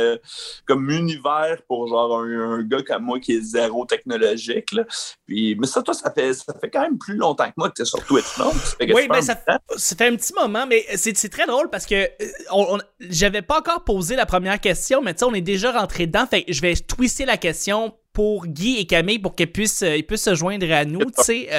comme 0.65 0.89
univers 0.89 1.57
pour 1.67 1.87
genre 1.87 2.19
un, 2.19 2.63
gars 2.63 2.81
comme 2.83 3.03
moi 3.03 3.19
qui 3.19 3.33
est 3.33 3.41
zéro 3.41 3.85
technologique, 3.85 4.71
là. 4.71 4.83
Puis, 5.25 5.55
mais 5.55 5.67
ça, 5.67 5.81
toi, 5.81 5.93
ça 5.93 6.11
fait, 6.11 6.33
ça 6.33 6.53
fait 6.59 6.69
quand 6.69 6.81
même 6.81 6.97
plus 6.97 7.15
longtemps 7.15 7.47
que 7.47 7.53
moi 7.57 7.69
que 7.69 7.75
tu 7.75 7.81
es 7.81 7.85
sur 7.85 8.03
Twitch, 8.05 8.37
non? 8.37 8.51
oui, 8.79 9.07
mais 9.09 9.21
ça, 9.21 9.39
ça, 9.77 9.95
fait 9.95 10.07
un 10.07 10.15
petit 10.15 10.33
moment, 10.33 10.65
mais 10.67 10.85
c'est, 10.95 11.15
c'est 11.17 11.29
très 11.29 11.45
drôle 11.45 11.69
parce 11.69 11.85
que 11.85 12.09
on, 12.51 12.79
j'avais 12.99 13.41
pas 13.41 13.59
encore 13.59 13.83
posé 13.83 14.15
la 14.15 14.25
première 14.25 14.59
question, 14.59 15.01
mais 15.01 15.13
tu 15.13 15.19
sais, 15.19 15.25
on 15.25 15.33
est 15.33 15.41
déjà 15.41 15.71
rentré 15.71 16.07
dedans, 16.07 16.25
fait 16.25 16.45
je 16.47 16.61
vais 16.61 16.75
twister 16.75 17.25
la 17.25 17.37
question 17.37 17.93
pour 18.13 18.45
Guy 18.45 18.77
et 18.77 18.85
Camille 18.85 19.19
pour 19.19 19.35
qu'ils 19.35 19.51
puissent, 19.51 19.85
ils 19.87 20.05
puissent 20.05 20.25
se 20.25 20.35
joindre 20.35 20.69
à 20.71 20.85
nous, 20.85 21.05
tu 21.05 21.23
sais. 21.23 21.49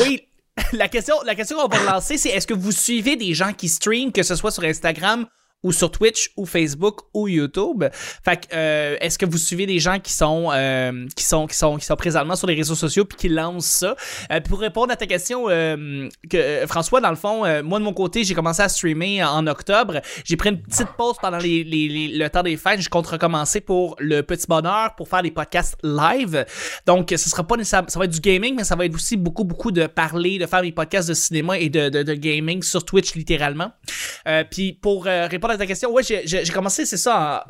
Oui, 0.00 0.28
la 0.72 0.88
question, 0.88 1.14
la 1.24 1.34
question 1.34 1.56
qu'on 1.56 1.68
va 1.68 1.92
lancer, 1.92 2.18
c'est 2.18 2.30
est-ce 2.30 2.46
que 2.46 2.54
vous 2.54 2.72
suivez 2.72 3.16
des 3.16 3.34
gens 3.34 3.52
qui 3.52 3.68
streament, 3.68 4.12
que 4.12 4.22
ce 4.22 4.34
soit 4.34 4.50
sur 4.50 4.64
Instagram 4.64 5.26
ou 5.62 5.72
sur 5.72 5.90
Twitch 5.90 6.30
ou 6.36 6.46
Facebook 6.46 7.00
ou 7.14 7.28
YouTube. 7.28 7.84
Fait 8.24 8.36
que 8.36 8.54
euh, 8.54 8.96
est-ce 9.00 9.18
que 9.18 9.26
vous 9.26 9.38
suivez 9.38 9.66
des 9.66 9.78
gens 9.78 9.98
qui 9.98 10.12
sont 10.12 10.50
euh, 10.52 11.06
qui 11.14 11.24
sont 11.24 11.46
qui 11.46 11.56
sont 11.56 11.76
qui 11.76 11.86
sont 11.86 11.96
présentement 11.96 12.36
sur 12.36 12.46
les 12.46 12.54
réseaux 12.54 12.74
sociaux 12.74 13.04
puis 13.04 13.16
qui 13.16 13.28
lancent 13.28 13.66
ça? 13.66 13.96
Euh, 14.30 14.40
Pour 14.40 14.60
répondre 14.60 14.92
à 14.92 14.96
ta 14.96 15.06
question 15.06 15.46
que 15.46 16.66
François 16.66 17.00
dans 17.00 17.10
le 17.10 17.16
fond 17.16 17.42
moi 17.62 17.78
de 17.78 17.84
mon 17.84 17.92
côté, 17.92 18.24
j'ai 18.24 18.34
commencé 18.34 18.62
à 18.62 18.68
streamer 18.68 19.22
en, 19.24 19.46
octobre. 19.46 20.00
J'ai 20.24 20.36
pris 20.36 20.50
une 20.50 20.62
petite 20.62 20.88
pause 20.96 21.16
pendant 21.20 21.38
les, 21.38 21.64
les, 21.64 22.16
le 22.16 22.28
temps 22.28 22.42
des 22.42 22.56
fêtes, 22.56 22.80
je 22.80 22.88
compte 22.88 23.06
recommencer 23.06 23.60
pour 23.60 23.96
le 23.98 24.22
petit 24.22 24.46
bonheur 24.46 24.94
pour 24.96 25.08
faire 25.08 25.22
des 25.22 25.30
podcasts 25.30 25.76
live. 25.82 26.44
Donc 26.86 27.08
ce 27.10 27.16
sera 27.28 27.44
pas 27.44 27.56
ça 27.62 27.82
va 27.96 28.04
être 28.04 28.10
du 28.10 28.20
gaming 28.20 28.56
mais 28.56 28.64
ça 28.64 28.76
va 28.76 28.86
être 28.86 28.94
aussi 28.94 29.16
beaucoup 29.16 29.44
beaucoup 29.44 29.70
de 29.70 29.86
parler, 29.86 30.38
de 30.38 30.46
faire 30.46 30.62
des 30.62 30.72
podcasts 30.72 31.08
de 31.08 31.14
cinéma 31.14 31.58
et 31.58 31.68
de, 31.68 31.88
de, 31.88 32.02
de 32.02 32.14
gaming 32.14 32.62
sur 32.62 32.84
Twitch 32.84 33.14
littéralement. 33.14 33.72
puis 34.50 34.72
pour 34.72 35.04
répondre 35.04 35.51
ta 35.56 35.66
question, 35.66 35.92
ouais, 35.92 36.02
j'ai 36.02 36.52
commencé, 36.52 36.86
c'est 36.86 36.96
ça. 36.96 37.44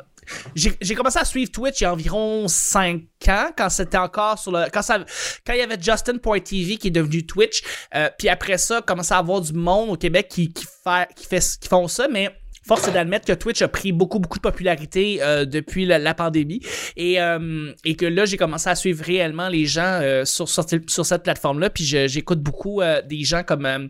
J'ai 0.55 0.95
commencé 0.95 1.19
à 1.19 1.25
suivre 1.25 1.51
Twitch 1.51 1.81
il 1.81 1.83
y 1.83 1.87
a 1.87 1.93
environ 1.93 2.47
5 2.47 3.01
ans, 3.27 3.49
quand 3.57 3.69
c'était 3.69 3.97
encore 3.97 4.39
sur 4.39 4.51
le. 4.51 4.69
Quand, 4.71 4.81
ça, 4.81 4.99
quand 5.45 5.53
il 5.53 5.59
y 5.59 5.61
avait 5.61 5.81
Justin.tv 5.81 6.77
qui 6.77 6.87
est 6.87 6.91
devenu 6.91 7.25
Twitch. 7.25 7.61
Euh, 7.93 8.09
puis 8.17 8.29
après 8.29 8.57
ça, 8.57 8.81
commençait 8.81 9.13
à 9.13 9.17
avoir 9.17 9.41
du 9.41 9.53
monde 9.53 9.89
au 9.89 9.97
Québec 9.97 10.29
qui, 10.29 10.53
fait, 10.83 11.49
qui 11.59 11.67
font 11.67 11.87
ça, 11.87 12.07
mais 12.07 12.33
force 12.65 12.87
est 12.87 12.91
d'admettre 12.91 13.25
que 13.25 13.33
Twitch 13.33 13.61
a 13.61 13.67
pris 13.67 13.91
beaucoup, 13.91 14.19
beaucoup 14.19 14.37
de 14.37 14.41
popularité 14.41 15.19
euh, 15.21 15.45
depuis 15.45 15.85
la, 15.85 16.13
pandémie 16.13 16.61
et, 16.95 17.19
euh, 17.19 17.71
et 17.83 17.95
que 17.95 18.05
là, 18.05 18.25
j'ai 18.25 18.37
commencé 18.37 18.69
à 18.69 18.75
suivre 18.75 19.03
réellement 19.03 19.49
les 19.49 19.65
gens 19.65 19.99
euh, 20.01 20.25
sur, 20.25 20.47
sur, 20.47 20.63
sur, 20.87 21.05
cette 21.05 21.23
plateforme-là. 21.23 21.69
Puis 21.69 21.83
j'écoute 21.83 22.39
beaucoup 22.39 22.81
des 23.05 23.23
gens 23.23 23.43
comme. 23.43 23.63
ben, 23.63 23.89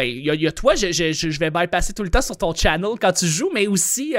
il 0.00 0.18
y, 0.18 0.36
y, 0.36 0.46
a 0.46 0.52
toi, 0.52 0.74
je, 0.74 0.92
je, 0.92 1.12
je, 1.12 1.38
vais 1.38 1.50
bypasser 1.50 1.92
tout 1.92 2.02
le 2.02 2.10
temps 2.10 2.22
sur 2.22 2.36
ton 2.36 2.54
channel 2.54 2.90
quand 3.00 3.12
tu 3.12 3.26
joues, 3.26 3.50
mais 3.54 3.66
aussi 3.66 4.14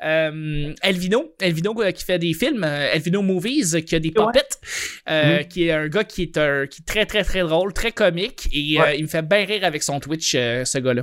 Elvino, 0.00 1.34
Elvino 1.40 1.74
qui 1.92 2.04
fait 2.04 2.18
des 2.18 2.34
films, 2.34 2.64
Elvino 2.64 3.22
Movies, 3.22 3.84
qui 3.84 3.94
a 3.94 4.00
des 4.00 4.10
puppets, 4.10 4.58
mm-hmm. 5.06 5.48
qui 5.48 5.68
est 5.68 5.72
un 5.72 5.88
gars 5.88 6.04
qui 6.04 6.22
est, 6.22 6.36
un, 6.36 6.66
qui 6.66 6.82
est 6.82 6.86
très, 6.86 7.06
très, 7.06 7.24
très 7.24 7.40
drôle, 7.40 7.72
très 7.72 7.92
comique 7.92 8.48
et 8.52 8.78
il 8.96 9.02
me 9.02 9.08
fait 9.08 9.22
bien 9.22 9.44
rire 9.44 9.64
avec 9.64 9.82
son 9.82 10.00
Twitch, 10.00 10.32
ce 10.32 10.78
gars-là. 10.78 11.02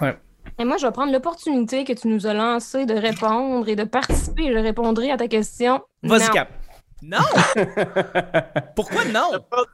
Ouais. 0.00 0.14
Et 0.58 0.64
moi, 0.64 0.76
je 0.76 0.86
vais 0.86 0.92
prendre 0.92 1.12
l'opportunité 1.12 1.84
que 1.84 1.92
tu 1.92 2.08
nous 2.08 2.26
as 2.26 2.34
lancée 2.34 2.86
de 2.86 2.94
répondre 2.94 3.68
et 3.68 3.76
de 3.76 3.84
participer. 3.84 4.52
Je 4.52 4.58
répondrai 4.58 5.10
à 5.10 5.16
ta 5.16 5.28
question. 5.28 5.80
Vas-y, 6.02 6.30
Cap. 6.30 6.50
Non! 7.02 7.18
Pourquoi 8.76 9.04
non? 9.06 9.30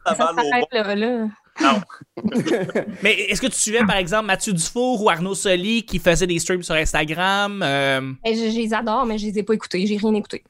Ça 0.06 0.32
là, 0.73 0.94
là. 0.94 1.28
Non. 1.61 1.80
Mais 3.02 3.14
est-ce 3.14 3.40
que 3.40 3.49
tu 3.49 3.58
suivais, 3.58 3.85
par 3.85 3.97
exemple, 3.97 4.26
Mathieu 4.26 4.52
Dufour 4.52 5.02
ou 5.02 5.11
Arnaud 5.11 5.35
Soli 5.35 5.85
qui 5.85 5.99
faisaient 5.99 6.26
des 6.26 6.38
streams 6.38 6.62
sur 6.62 6.75
Instagram? 6.75 7.62
Euh? 7.62 8.12
je, 8.25 8.56
les 8.56 8.73
adore, 8.73 9.04
mais 9.04 9.18
je 9.18 9.26
les 9.26 9.40
ai 9.40 9.42
pas 9.42 9.54
écoutés. 9.54 9.85
J'ai 9.87 9.97
rien 9.97 10.14
écouté. 10.14 10.44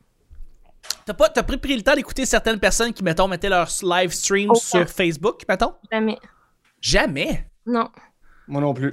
T'as 1.07 1.15
pas 1.15 1.33
as 1.35 1.43
pris, 1.43 1.57
pris 1.57 1.77
le 1.77 1.83
temps 1.83 1.95
d'écouter 1.95 2.27
certaines 2.27 2.61
personnes 2.61 2.93
qui, 2.93 3.03
mettons, 3.03 3.27
mettaient 3.27 3.49
leur 3.49 3.69
live 3.83 4.11
stream 4.11 4.55
sur 4.55 4.89
Facebook, 4.89 5.43
mettons? 5.49 5.73
Jamais. 5.91 6.19
Jamais? 6.81 7.49
Non. 7.67 7.89
Moi 8.47 8.61
non 8.61 8.75
plus. 8.75 8.93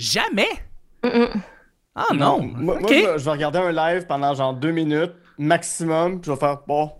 Jamais? 0.00 0.48
Ah 1.94 2.06
non. 2.14 2.40
Moi, 2.40 2.78
je, 2.88 3.22
vais, 3.22 3.30
regarder 3.30 3.58
un 3.58 3.70
live 3.70 4.06
pendant 4.06 4.34
genre 4.34 4.54
deux 4.54 4.70
minutes 4.70 5.12
maximum, 5.36 6.20
puis 6.20 6.28
je 6.28 6.32
vais 6.32 6.40
faire 6.40 6.58
bon. 6.66 6.90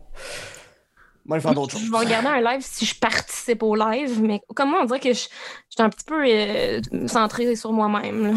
Moi, 1.25 1.38
je 1.38 1.42
vais 1.42 1.49
faire 1.49 1.54
d'autres 1.54 1.73
choses. 1.73 1.87
Je 1.87 1.90
vais 1.90 1.97
regarder 1.97 2.28
un 2.28 2.40
live 2.42 2.61
si 2.61 2.85
je 2.85 2.99
participe 2.99 3.62
au 3.62 3.75
live, 3.75 4.21
mais 4.21 4.42
comme 4.54 4.71
moi, 4.71 4.80
on 4.83 4.85
dirait 4.85 5.00
que 5.00 5.14
je, 5.14 5.21
suis 5.21 5.30
un 5.78 5.88
petit 5.88 6.04
peu 6.04 6.23
euh, 6.26 6.80
centré 7.07 7.57
sur 7.57 7.73
moi-même. 7.73 8.37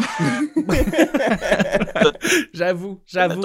j'avoue, 2.54 3.00
j'avoue. 3.04 3.42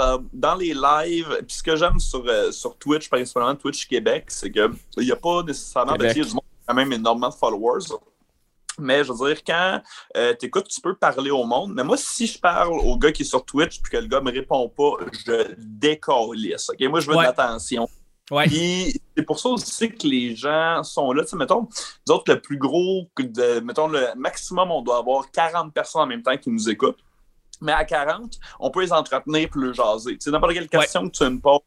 Euh, 0.00 0.18
dans 0.34 0.56
les 0.56 0.74
lives, 0.74 1.28
puis 1.46 1.56
ce 1.56 1.62
que 1.62 1.76
j'aime 1.76 1.98
sur, 1.98 2.24
euh, 2.26 2.50
sur 2.52 2.76
Twitch, 2.76 3.08
principalement 3.08 3.54
Twitch 3.54 3.88
Québec, 3.88 4.26
c'est 4.28 4.50
qu'il 4.50 4.70
n'y 4.98 5.12
a 5.12 5.16
pas 5.16 5.42
nécessairement 5.44 5.96
de 5.96 6.12
du 6.12 6.20
monde 6.20 6.42
quand 6.66 6.74
même 6.74 6.92
énormément 6.92 7.30
de 7.30 7.34
followers. 7.34 7.86
Mais 8.78 9.04
je 9.04 9.12
veux 9.12 9.28
dire, 9.28 9.42
quand 9.44 9.80
euh, 10.16 10.34
tu 10.38 10.46
écoutes, 10.46 10.68
tu 10.68 10.80
peux 10.80 10.94
parler 10.94 11.30
au 11.30 11.44
monde. 11.44 11.72
Mais 11.74 11.84
moi, 11.84 11.96
si 11.96 12.26
je 12.26 12.38
parle 12.38 12.72
au 12.72 12.96
gars 12.96 13.12
qui 13.12 13.22
est 13.22 13.26
sur 13.26 13.44
Twitch 13.44 13.80
puis 13.82 13.92
que 13.92 13.96
le 13.98 14.06
gars 14.06 14.20
me 14.20 14.30
répond 14.30 14.68
pas, 14.68 15.04
je 15.26 15.54
décalisse. 15.58 16.70
OK? 16.70 16.80
Moi, 16.88 17.00
je 17.00 17.08
veux 17.08 17.16
de 17.16 17.22
l'attention. 17.22 17.88
Ouais. 18.30 18.46
Puis 18.46 19.00
c'est 19.16 19.24
pour 19.24 19.38
ça 19.38 19.50
aussi 19.50 19.90
que 19.90 20.06
les 20.06 20.34
gens 20.34 20.82
sont 20.84 21.12
là. 21.12 21.22
Tu 21.22 21.30
sais, 21.30 21.36
mettons, 21.36 21.68
nous 22.06 22.14
autres, 22.14 22.32
le 22.32 22.40
plus 22.40 22.56
gros, 22.56 23.08
de, 23.18 23.60
mettons, 23.60 23.88
le 23.88 24.08
maximum, 24.16 24.70
on 24.70 24.80
doit 24.80 24.98
avoir 24.98 25.30
40 25.30 25.74
personnes 25.74 26.02
en 26.02 26.06
même 26.06 26.22
temps 26.22 26.36
qui 26.36 26.50
nous 26.50 26.70
écoutent. 26.70 27.00
Mais 27.60 27.72
à 27.72 27.84
40, 27.84 28.38
on 28.58 28.70
peut 28.70 28.82
les 28.82 28.92
entretenir 28.92 29.48
plus 29.48 29.68
les 29.68 29.74
jaser. 29.74 30.12
Tu 30.12 30.20
sais, 30.20 30.30
n'importe 30.30 30.54
quelle 30.54 30.68
question 30.68 31.08
que 31.08 31.16
tu 31.16 31.24
me 31.24 31.38
poses, 31.38 31.60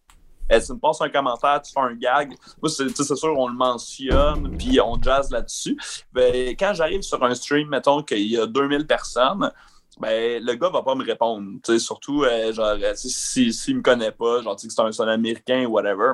elle, 0.47 0.63
tu 0.63 0.73
me 0.73 0.79
passes 0.79 1.01
un 1.01 1.09
commentaire, 1.09 1.61
tu 1.61 1.71
fais 1.71 1.79
un 1.79 1.95
gag. 1.95 2.35
Moi, 2.61 2.69
c'est 2.69 3.15
sûr, 3.15 3.37
on 3.37 3.47
le 3.47 3.55
mentionne, 3.55 4.55
puis 4.57 4.79
on 4.79 5.01
jazz 5.01 5.31
là-dessus. 5.31 5.77
Ben, 6.13 6.55
quand 6.57 6.73
j'arrive 6.73 7.01
sur 7.01 7.23
un 7.23 7.33
stream, 7.35 7.69
mettons 7.69 8.03
qu'il 8.03 8.27
y 8.27 8.37
a 8.37 8.45
2000 8.45 8.85
personnes, 8.85 9.51
ben, 9.99 10.43
le 10.43 10.53
gars 10.55 10.69
va 10.69 10.83
pas 10.83 10.95
me 10.95 11.03
répondre. 11.03 11.59
Surtout, 11.77 12.23
euh, 12.23 12.51
genre, 12.51 12.75
s'il 12.95 13.53
si, 13.53 13.73
me 13.73 13.81
connaît 13.81 14.11
pas, 14.11 14.41
genre, 14.41 14.55
que 14.55 14.61
c'est 14.61 14.79
un 14.79 14.91
son 14.91 15.07
américain 15.07 15.65
ou 15.65 15.71
whatever. 15.71 16.13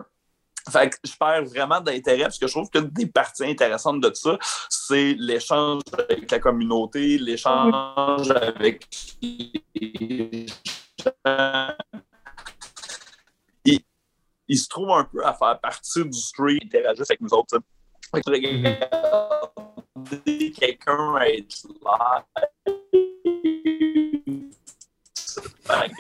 Fait 0.70 0.92
que 0.92 0.98
je 1.04 1.14
perds 1.18 1.46
vraiment 1.46 1.82
d'intérêt 1.82 2.24
parce 2.24 2.38
que 2.38 2.46
je 2.46 2.52
trouve 2.52 2.70
que 2.70 2.78
des 2.78 3.08
parties 3.08 3.46
intéressantes 3.46 4.00
de 4.00 4.14
ça, 4.14 4.38
c'est 4.70 5.16
l'échange 5.18 5.82
avec 5.98 6.30
la 6.30 6.38
communauté, 6.38 7.18
l'échange 7.18 8.30
avec 8.30 8.88
il 14.52 14.58
se 14.58 14.68
trouve 14.68 14.92
un 14.92 15.06
peu 15.06 15.26
à 15.26 15.34
faire 15.34 15.58
partie 15.62 16.04
du 16.04 16.12
stream, 16.12 16.60
interagissent 16.62 17.10
avec 17.10 17.22
nous 17.22 17.34
autres. 17.34 17.58
Regarder 18.12 18.78
quelqu'un 20.60 21.16
être 21.22 21.68
là. 21.86 22.26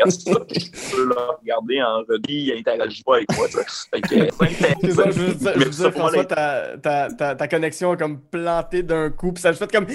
je 0.05 0.91
peux 0.91 1.05
le 1.05 1.15
regarder 1.39 1.81
en 1.81 1.99
redis, 1.99 2.47
il 2.47 2.51
interagit 2.57 3.03
pas 3.03 3.15
avec 3.15 3.33
moi. 3.37 3.47
Fait 3.47 4.01
que, 4.01 4.09
c'est 4.09 4.91
ça, 4.91 5.11
je 5.11 5.21
veux 5.21 5.69
dire, 5.69 5.93
François, 5.93 6.25
ta, 6.25 6.77
ta, 6.77 7.09
ta, 7.09 7.35
ta, 7.35 7.47
connexion 7.47 7.93
est 7.93 7.97
comme 7.97 8.19
plantée 8.19 8.83
d'un 8.83 9.11
coup, 9.11 9.31
puis 9.31 9.41
ça 9.41 9.53
fait 9.53 9.71
comme. 9.71 9.87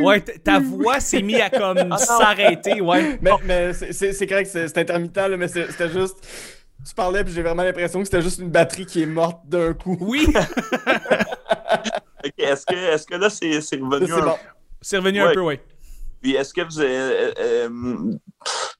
Ouais, 0.00 0.20
ta 0.22 0.60
voix 0.60 1.00
s'est 1.00 1.20
mise 1.20 1.40
à 1.40 1.50
comme 1.50 1.92
ah 1.92 1.98
s'arrêter, 1.98 2.80
ouais. 2.80 3.18
Mais, 3.20 3.32
mais 3.44 3.72
c'est 3.74 4.26
correct, 4.26 4.48
c'est 4.50 4.78
intermittent, 4.78 5.16
là, 5.16 5.36
mais 5.36 5.48
c'était 5.48 5.90
juste 5.90 6.16
tu 6.86 6.94
parlais, 6.94 7.24
puis 7.24 7.32
j'ai 7.32 7.42
vraiment 7.42 7.62
l'impression 7.62 7.98
que 8.00 8.04
c'était 8.04 8.22
juste 8.22 8.38
une 8.38 8.50
batterie 8.50 8.86
qui 8.86 9.02
est 9.02 9.06
morte 9.06 9.40
d'un 9.46 9.74
coup. 9.74 9.96
Oui! 10.00 10.26
est-ce 12.38 12.66
que, 12.66 12.74
est 12.74 13.08
que 13.08 13.14
là, 13.16 13.28
c'est 13.28 13.48
revenu? 13.48 14.06
C'est 14.06 14.22
bon. 14.22 14.36
C'est 14.80 14.98
revenu 14.98 15.20
un 15.20 15.32
peu, 15.32 15.40
oui. 15.40 15.58
Puis 16.22 16.34
est-ce 16.34 16.52
que 16.52 16.62
vous 16.62 16.80
avez, 16.80 16.96
euh, 16.96 17.32
euh, 17.38 17.68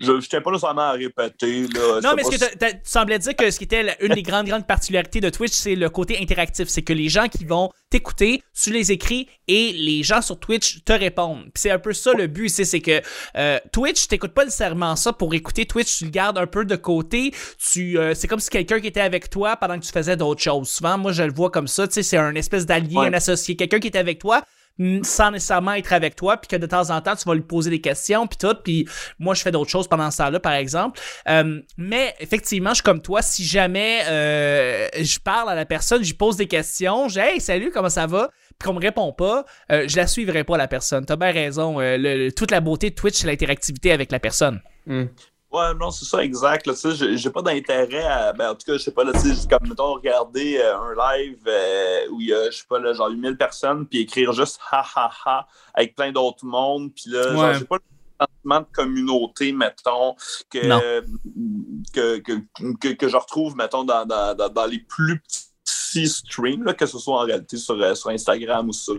je 0.00 0.12
ne 0.12 0.21
tiens 0.21 0.40
pas 0.40 0.50
nécessairement 0.50 0.83
à 0.83 0.93
répéter. 0.93 1.66
Là, 1.69 2.00
non, 2.02 2.11
mais 2.16 2.25
ce 2.25 2.31
que 2.31 2.37
tu 2.37 2.76
semblais 2.85 3.19
dire 3.19 3.37
que 3.37 3.50
ce 3.50 3.59
qui 3.59 3.64
était 3.64 3.97
une 4.00 4.14
des 4.14 4.23
grandes, 4.23 4.47
grandes 4.47 4.66
particularités 4.66 5.21
de 5.21 5.31
Twitch, 5.31 5.52
c'est 5.52 5.75
le 5.75 5.88
côté 5.90 6.19
interactif. 6.21 6.69
C'est 6.69 6.83
que 6.83 6.93
les 6.93 7.09
gens 7.09 7.28
qui 7.28 7.45
vont 7.45 7.71
t'écouter, 7.90 8.43
tu 8.61 8.71
les 8.71 8.93
écris 8.93 9.28
et 9.49 9.73
les 9.73 10.02
gens 10.02 10.23
sur 10.23 10.38
Twitch 10.38 10.83
te 10.85 10.93
répondent. 10.93 11.43
Puis 11.45 11.62
c'est 11.62 11.71
un 11.71 11.78
peu 11.78 11.93
ça 11.93 12.12
le 12.12 12.26
but, 12.26 12.49
c'est 12.49 12.81
que 12.81 13.00
euh, 13.37 13.59
Twitch, 13.73 14.09
t'écoutes 14.09 14.35
pas 14.35 14.45
nécessairement 14.45 14.97
ça 14.97 15.12
pour 15.12 15.35
écouter 15.35 15.66
Twitch, 15.66 15.99
tu 15.99 16.05
le 16.05 16.11
gardes 16.11 16.38
un 16.38 16.47
peu 16.47 16.64
de 16.64 16.76
côté. 16.76 17.33
Tu, 17.59 17.99
c'est 18.14 18.28
comme 18.28 18.40
si 18.40 18.50
quelqu'un 18.50 18.81
qui 18.81 18.88
était 18.88 19.00
avec 19.00 19.31
toi 19.31 19.57
pendant 19.57 19.78
que 19.78 19.85
tu 19.85 19.93
faisais 19.93 20.16
d'autres 20.16 20.43
choses. 20.43 20.69
Souvent, 20.69 20.99
moi, 20.99 21.12
je 21.12 21.23
le 21.23 21.33
vois 21.33 21.50
comme 21.50 21.69
ça, 21.69 21.87
tu 21.87 21.95
sais, 21.95 22.02
c'est 22.02 22.16
un 22.16 22.35
espèce 22.35 22.66
d'allié, 22.66 22.97
un 22.99 23.12
associé, 23.12 23.57
quelqu'un 23.57 23.78
qui 23.78 23.88
était 23.88 23.99
avec 23.99 24.19
toi, 24.19 24.43
sans 25.02 25.30
nécessairement 25.30 25.73
être 25.73 25.92
avec 25.92 26.16
toi, 26.16 26.37
puis 26.37 26.49
que 26.49 26.56
de 26.56 26.66
temps 26.66 26.90
en 26.90 27.00
temps, 27.00 27.16
tu 27.16 27.25
vas 27.25 27.35
lui 27.35 27.42
poser 27.42 27.71
des 27.71 27.80
questions, 27.80 28.26
puis 28.26 28.37
tout, 28.37 28.54
puis 28.62 28.87
moi, 29.18 29.35
je 29.35 29.42
fais 29.42 29.50
d'autres 29.50 29.71
choses 29.71 29.88
pendant 29.88 30.11
ce 30.11 30.18
temps-là, 30.18 30.40
par 30.40 30.52
exemple. 30.52 31.00
Euh, 31.28 31.61
mais 31.76 32.14
effectivement, 32.21 32.71
je 32.71 32.76
suis 32.76 32.83
comme 32.83 33.00
toi, 33.00 33.23
si 33.23 33.45
jamais 33.45 34.02
euh, 34.06 34.88
je 34.97 35.18
parle 35.18 35.50
à 35.50 35.54
la 35.54 35.64
personne, 35.64 36.02
je 36.02 36.09
lui 36.09 36.16
pose 36.16 36.37
des 36.37 36.47
questions, 36.47 37.09
j'ai 37.09 37.26
Hey, 37.26 37.40
salut, 37.40 37.71
comment 37.73 37.88
ça 37.88 38.06
va? 38.06 38.30
Puis 38.59 38.68
qu'on 38.68 38.75
me 38.75 38.80
répond 38.80 39.12
pas, 39.12 39.45
euh, 39.73 39.88
je 39.88 39.97
la 39.97 40.06
suivrai 40.06 40.45
pas, 40.45 40.56
la 40.56 40.68
personne. 40.68 41.04
T'as 41.04 41.16
bien 41.16 41.33
raison. 41.33 41.78
toute 42.37 42.50
la 42.50 42.61
beauté 42.61 42.90
de 42.90 42.95
Twitch, 42.95 43.16
c'est 43.16 43.26
l'interactivité 43.26 43.90
avec 43.90 44.12
la 44.12 44.21
personne. 44.21 44.61
Hmm. 44.87 45.06
Ouais, 45.53 45.75
non, 45.75 45.91
c'est 45.91 46.05
ça, 46.05 46.25
exact. 46.25 46.69
J'ai 47.15 47.31
pas 47.31 47.43
d'intérêt 47.43 48.05
à. 48.05 48.33
Ben, 48.33 48.50
en 48.50 48.55
tout 48.55 48.67
cas, 48.67 48.73
je 48.73 48.79
sais 48.79 48.91
pas, 48.91 49.05
là, 49.05 49.12
comme 49.49 49.69
mettons, 49.69 49.95
regarder 49.95 50.59
euh, 50.59 50.76
un 50.76 50.95
live 50.95 51.38
euh, 51.47 52.09
où 52.11 52.21
il 52.21 52.29
y 52.29 52.35
a, 52.35 52.50
je 52.50 52.59
sais 52.59 52.65
pas, 52.69 52.81
là, 52.81 52.93
genre 52.93 53.11
8000 53.11 53.37
personnes, 53.37 53.87
puis 53.87 54.00
écrire 54.00 54.33
juste 54.33 54.59
ha 54.73 54.85
ha 54.97 55.11
ha 55.25 55.47
avec 55.73 55.95
plein 55.95 56.11
d'autres 56.11 56.45
mondes, 56.45 56.93
puis 56.95 57.11
là, 57.11 57.33
genre, 57.33 57.55
j'ai 57.55 57.65
pas 57.65 57.76
le 57.76 58.26
sentiment 58.26 58.61
de 58.61 58.67
communauté, 58.73 59.53
mettons, 59.53 60.17
que, 60.50 61.05
que, 61.93 62.19
que, 62.19 62.88
que, 62.88 63.09
je 63.09 63.17
retrouve, 63.17 63.57
mettons, 63.57 63.85
dans, 63.85 64.05
dans, 64.05 64.35
dans, 64.35 64.67
les 64.67 64.81
plus 64.81 65.23
petits 65.65 66.09
streams, 66.09 66.65
là, 66.65 66.75
que 66.75 66.87
ce 66.87 66.99
soit 66.99 67.21
en 67.21 67.25
réalité 67.25 67.57
sur, 67.57 67.81
euh, 67.81 67.95
sur 67.95 68.11
Instagram 68.11 68.69
ou 68.69 68.73
sur. 68.73 68.99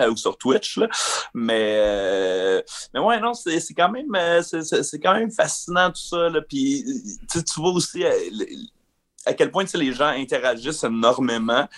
Euh, 0.00 0.10
ou 0.10 0.16
sur 0.16 0.36
Twitch. 0.36 0.78
Là. 0.78 0.88
Mais, 1.34 1.76
euh, 1.78 2.62
mais 2.94 3.00
ouais, 3.00 3.20
non, 3.20 3.34
c'est 3.34 3.60
quand 3.74 3.90
même 3.90 4.14
euh, 4.14 4.42
c'est 4.42 4.98
quand 4.98 5.14
même 5.14 5.30
fascinant 5.30 5.90
tout 5.90 6.00
ça. 6.00 6.28
Là. 6.28 6.40
Puis 6.42 6.84
tu 7.28 7.60
vois 7.60 7.72
aussi 7.72 8.04
à 9.26 9.34
quel 9.34 9.50
point 9.50 9.64
les 9.74 9.92
gens 9.92 10.08
interagissent 10.08 10.84
énormément. 10.84 11.68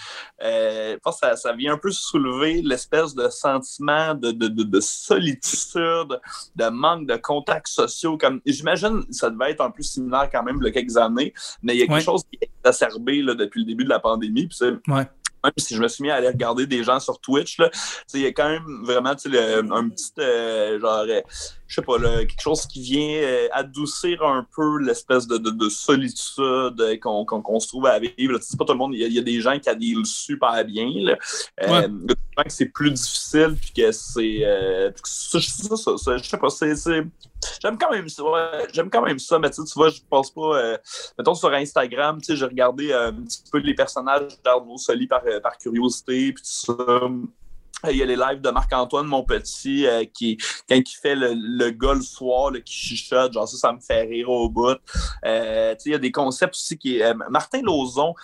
Euh, 0.43 0.97
ça, 1.13 1.37
ça, 1.37 1.53
vient 1.53 1.75
un 1.75 1.79
peu 1.79 1.91
soulever 1.91 2.63
l'espèce 2.63 3.15
de 3.15 3.29
sentiment 3.29 4.15
de, 4.15 4.31
de, 4.31 4.49
de, 4.49 4.81
solitude, 4.81 6.21
de 6.57 6.69
manque 6.69 7.07
de 7.07 7.17
contacts 7.17 7.69
sociaux. 7.69 8.17
Comme 8.17 8.41
J'imagine 8.47 9.03
ça 9.11 9.31
devait 9.31 9.51
être 9.51 9.61
un 9.61 9.71
peu 9.71 9.83
similaire 9.83 10.29
quand 10.31 10.43
même 10.43 10.59
il 10.61 10.67
y 10.67 10.69
a 10.69 10.73
quelques 10.73 10.97
années, 10.97 11.35
mais 11.63 11.75
il 11.75 11.81
y 11.81 11.83
a 11.83 11.87
quelque 11.87 12.05
chose 12.05 12.23
qui 12.31 12.39
est 12.41 12.51
exacerbé 12.65 13.23
là, 13.23 13.35
depuis 13.35 13.61
le 13.61 13.67
début 13.67 13.85
de 13.85 13.91
la 13.91 14.01
pandémie. 14.01 14.47
Puis 14.47 14.59
même 15.45 15.53
si 15.57 15.75
je 15.75 15.81
me 15.83 15.89
suis 15.89 16.03
mis 16.03 16.11
à 16.11 16.17
aller 16.17 16.29
regarder 16.29 16.67
des 16.67 16.85
gens 16.85 17.01
sur 17.01 17.21
Twitch, 17.21 17.59
il 18.15 18.21
y 18.21 18.27
a 18.27 18.29
quand 18.33 18.49
même 18.49 18.85
vraiment 18.85 19.15
le- 19.25 19.73
un 19.73 19.89
petit 19.89 20.13
euh, 20.19 20.79
genre 20.81 21.05
euh, 21.09 21.21
je 21.67 21.77
sais 21.77 21.83
pas, 21.83 21.97
là, 21.99 22.19
quelque 22.19 22.41
chose 22.43 22.67
qui 22.67 22.83
vient 22.83 23.15
euh, 23.23 23.49
adoucir 23.53 24.23
un 24.23 24.47
peu 24.55 24.79
l'espèce 24.79 25.27
de, 25.27 25.39
de, 25.39 25.51
de 25.51 25.69
solitude 25.71 26.99
qu'on 27.01 27.61
se 27.61 27.69
trouve 27.69 27.87
à 27.87 27.99
vivre. 27.99 28.39
C'est 28.43 28.59
pas 28.59 28.65
tout 28.67 28.73
le 28.73 28.79
monde, 28.79 28.95
il 28.95 29.01
y, 29.01 29.05
a- 29.05 29.07
il 29.09 29.15
y 29.15 29.19
a 29.19 29.23
des 29.23 29.41
gens 29.41 29.59
qui 29.59 29.69
adhèrent 29.69 30.05
super 30.05 30.63
bien. 30.67 30.91
Là. 30.97 31.17
Ouais. 31.71 31.89
que 32.45 32.53
c'est 32.53 32.67
plus 32.67 32.91
difficile, 32.91 33.57
puis 33.61 33.73
que 33.73 33.91
c'est. 33.93 34.45
ça, 35.05 35.39
je 35.39 36.29
sais 36.29 36.37
pas, 36.39 36.51
c'est. 36.51 37.03
J'aime 37.61 37.79
quand 37.79 37.91
même 37.91 38.09
ça, 38.09 38.23
j'aime 38.73 38.91
quand 38.91 39.03
même 39.03 39.19
ça, 39.19 39.39
mais 39.39 39.51
tu 39.51 39.63
vois, 39.75 39.89
je 39.89 40.01
pense 40.09 40.31
pas. 40.31 40.59
euh, 40.59 40.79
mettons 41.19 41.35
sur 41.35 41.53
Instagram, 41.53 42.21
tu 42.21 42.27
sais, 42.27 42.37
j'ai 42.37 42.47
regardé 42.47 42.93
euh, 42.93 43.09
un 43.09 43.23
petit 43.23 43.43
peu 43.51 43.59
les 43.59 43.75
personnages 43.75 44.41
d'Arnaud 44.45 44.79
Soli 44.79 45.07
par, 45.07 45.23
euh, 45.27 45.41
par 45.41 45.59
curiosité, 45.59 46.33
puis 46.33 46.43
tout 46.43 46.75
ça. 46.77 47.09
Il 47.91 47.97
y 47.97 48.03
a 48.03 48.07
les 48.07 48.15
lives 48.15 48.41
de 48.41 48.51
Marc-Antoine, 48.51 49.07
mon 49.07 49.25
petit, 49.25 49.89
qui, 50.15 50.37
quand 50.69 50.77
il 50.77 50.97
fait 51.03 51.17
le, 51.17 51.33
le 51.35 51.71
gars 51.71 51.95
le 51.95 52.01
soir, 52.01 52.53
là, 52.53 52.61
qui 52.61 52.73
chuchote, 52.73 53.33
genre 53.33 53.49
ça, 53.49 53.57
ça 53.57 53.73
me 53.73 53.81
fait 53.81 54.03
rire 54.03 54.31
au 54.31 54.49
bout. 54.49 54.79
Euh, 55.25 55.75
il 55.85 55.91
y 55.91 55.95
a 55.97 55.99
des 55.99 56.13
concepts 56.13 56.55
aussi 56.55 56.79
qui. 56.79 57.01
Martin 57.29 57.61
Lauzon, 57.63 58.15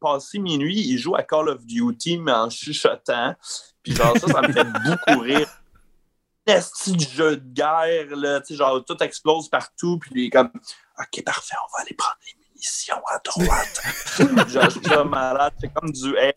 passé 0.00 0.38
minuit, 0.38 0.78
il 0.78 0.96
joue 0.98 1.16
à 1.16 1.24
Call 1.24 1.48
of 1.48 1.66
Duty, 1.66 2.18
mais 2.18 2.30
en 2.30 2.48
chuchotant. 2.50 3.34
Puis 3.82 3.96
genre 3.96 4.16
ça, 4.16 4.28
ça 4.28 4.42
me 4.42 4.52
fait 4.52 4.64
beaucoup 4.64 5.20
rire. 5.22 5.48
De 6.46 7.00
jeu 7.00 7.36
de 7.36 7.54
guerre, 7.54 8.16
là, 8.16 8.40
tu 8.40 8.48
sais, 8.48 8.54
genre 8.56 8.84
tout 8.84 9.02
explose 9.02 9.48
partout, 9.48 9.98
puis 9.98 10.10
il 10.14 10.26
est 10.26 10.30
comme 10.30 10.50
OK, 10.98 11.24
parfait, 11.24 11.56
on 11.56 11.76
va 11.76 11.82
aller 11.82 11.94
prendre 11.96 12.18
les 12.26 12.44
munitions 12.46 13.02
à 13.10 13.18
droite. 13.18 14.48
genre, 14.50 14.64
je 14.64 14.70
suis 14.70 15.08
malade, 15.08 15.54
c'est 15.58 15.72
comme 15.72 15.90
du 15.90 16.16
hey, 16.16 16.34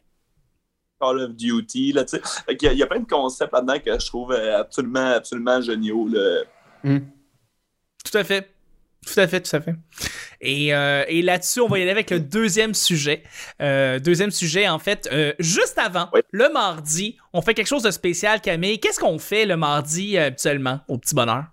Call 0.99 1.19
of 1.19 1.35
Duty, 1.35 1.91
là, 1.91 2.05
tu 2.05 2.17
sais. 2.17 2.21
Fait 2.45 2.55
qu'il 2.55 2.71
y 2.71 2.75
il 2.75 2.77
y, 2.77 2.83
a 2.83 2.87
plein 2.87 3.01
de 3.01 3.07
concepts 3.07 3.53
là-dedans 3.53 3.79
que 3.79 3.99
je 3.99 4.07
trouve 4.07 4.31
euh, 4.31 4.59
absolument, 4.59 5.11
absolument 5.11 5.61
géniaux, 5.61 6.07
là. 6.07 6.43
Tout 6.83 8.17
à 8.17 8.23
fait. 8.23 8.56
Tout 9.05 9.19
à 9.19 9.27
fait, 9.27 9.39
tout 9.41 9.55
à 9.55 9.61
fait. 9.61 9.73
Et, 10.41 10.73
euh, 10.73 11.05
et 11.07 11.21
là-dessus, 11.21 11.61
on 11.61 11.67
va 11.67 11.79
y 11.79 11.81
aller 11.81 11.91
avec 11.91 12.09
le 12.09 12.19
deuxième 12.19 12.73
sujet. 12.73 13.23
Euh, 13.61 13.99
deuxième 13.99 14.31
sujet, 14.31 14.67
en 14.67 14.79
fait, 14.79 15.07
euh, 15.11 15.33
juste 15.39 15.77
avant, 15.77 16.09
Oui. 16.13 16.21
le 16.31 16.49
mardi, 16.51 17.17
on 17.33 17.41
fait 17.41 17.53
quelque 17.53 17.67
chose 17.67 17.83
de 17.83 17.91
spécial, 17.91 18.41
Camille. 18.41 18.79
Qu'est-ce 18.79 18.99
qu'on 18.99 19.17
fait 19.19 19.45
le 19.45 19.55
mardi 19.55 20.17
habituellement, 20.17 20.81
au 20.89 20.97
petit 20.97 21.15
bonheur? 21.15 21.45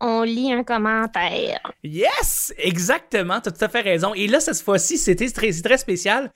On 0.00 0.22
lit 0.22 0.52
un 0.52 0.62
commentaire. 0.62 1.60
Yes! 1.82 2.52
Exactement, 2.58 3.40
t'as 3.40 3.50
tout 3.50 3.64
à 3.64 3.68
fait 3.68 3.80
raison. 3.80 4.12
Et 4.12 4.26
là, 4.26 4.40
cette 4.40 4.60
fois-ci, 4.60 4.98
c'était 4.98 5.30
très, 5.30 5.50
très 5.52 5.78
spécial. 5.78 6.30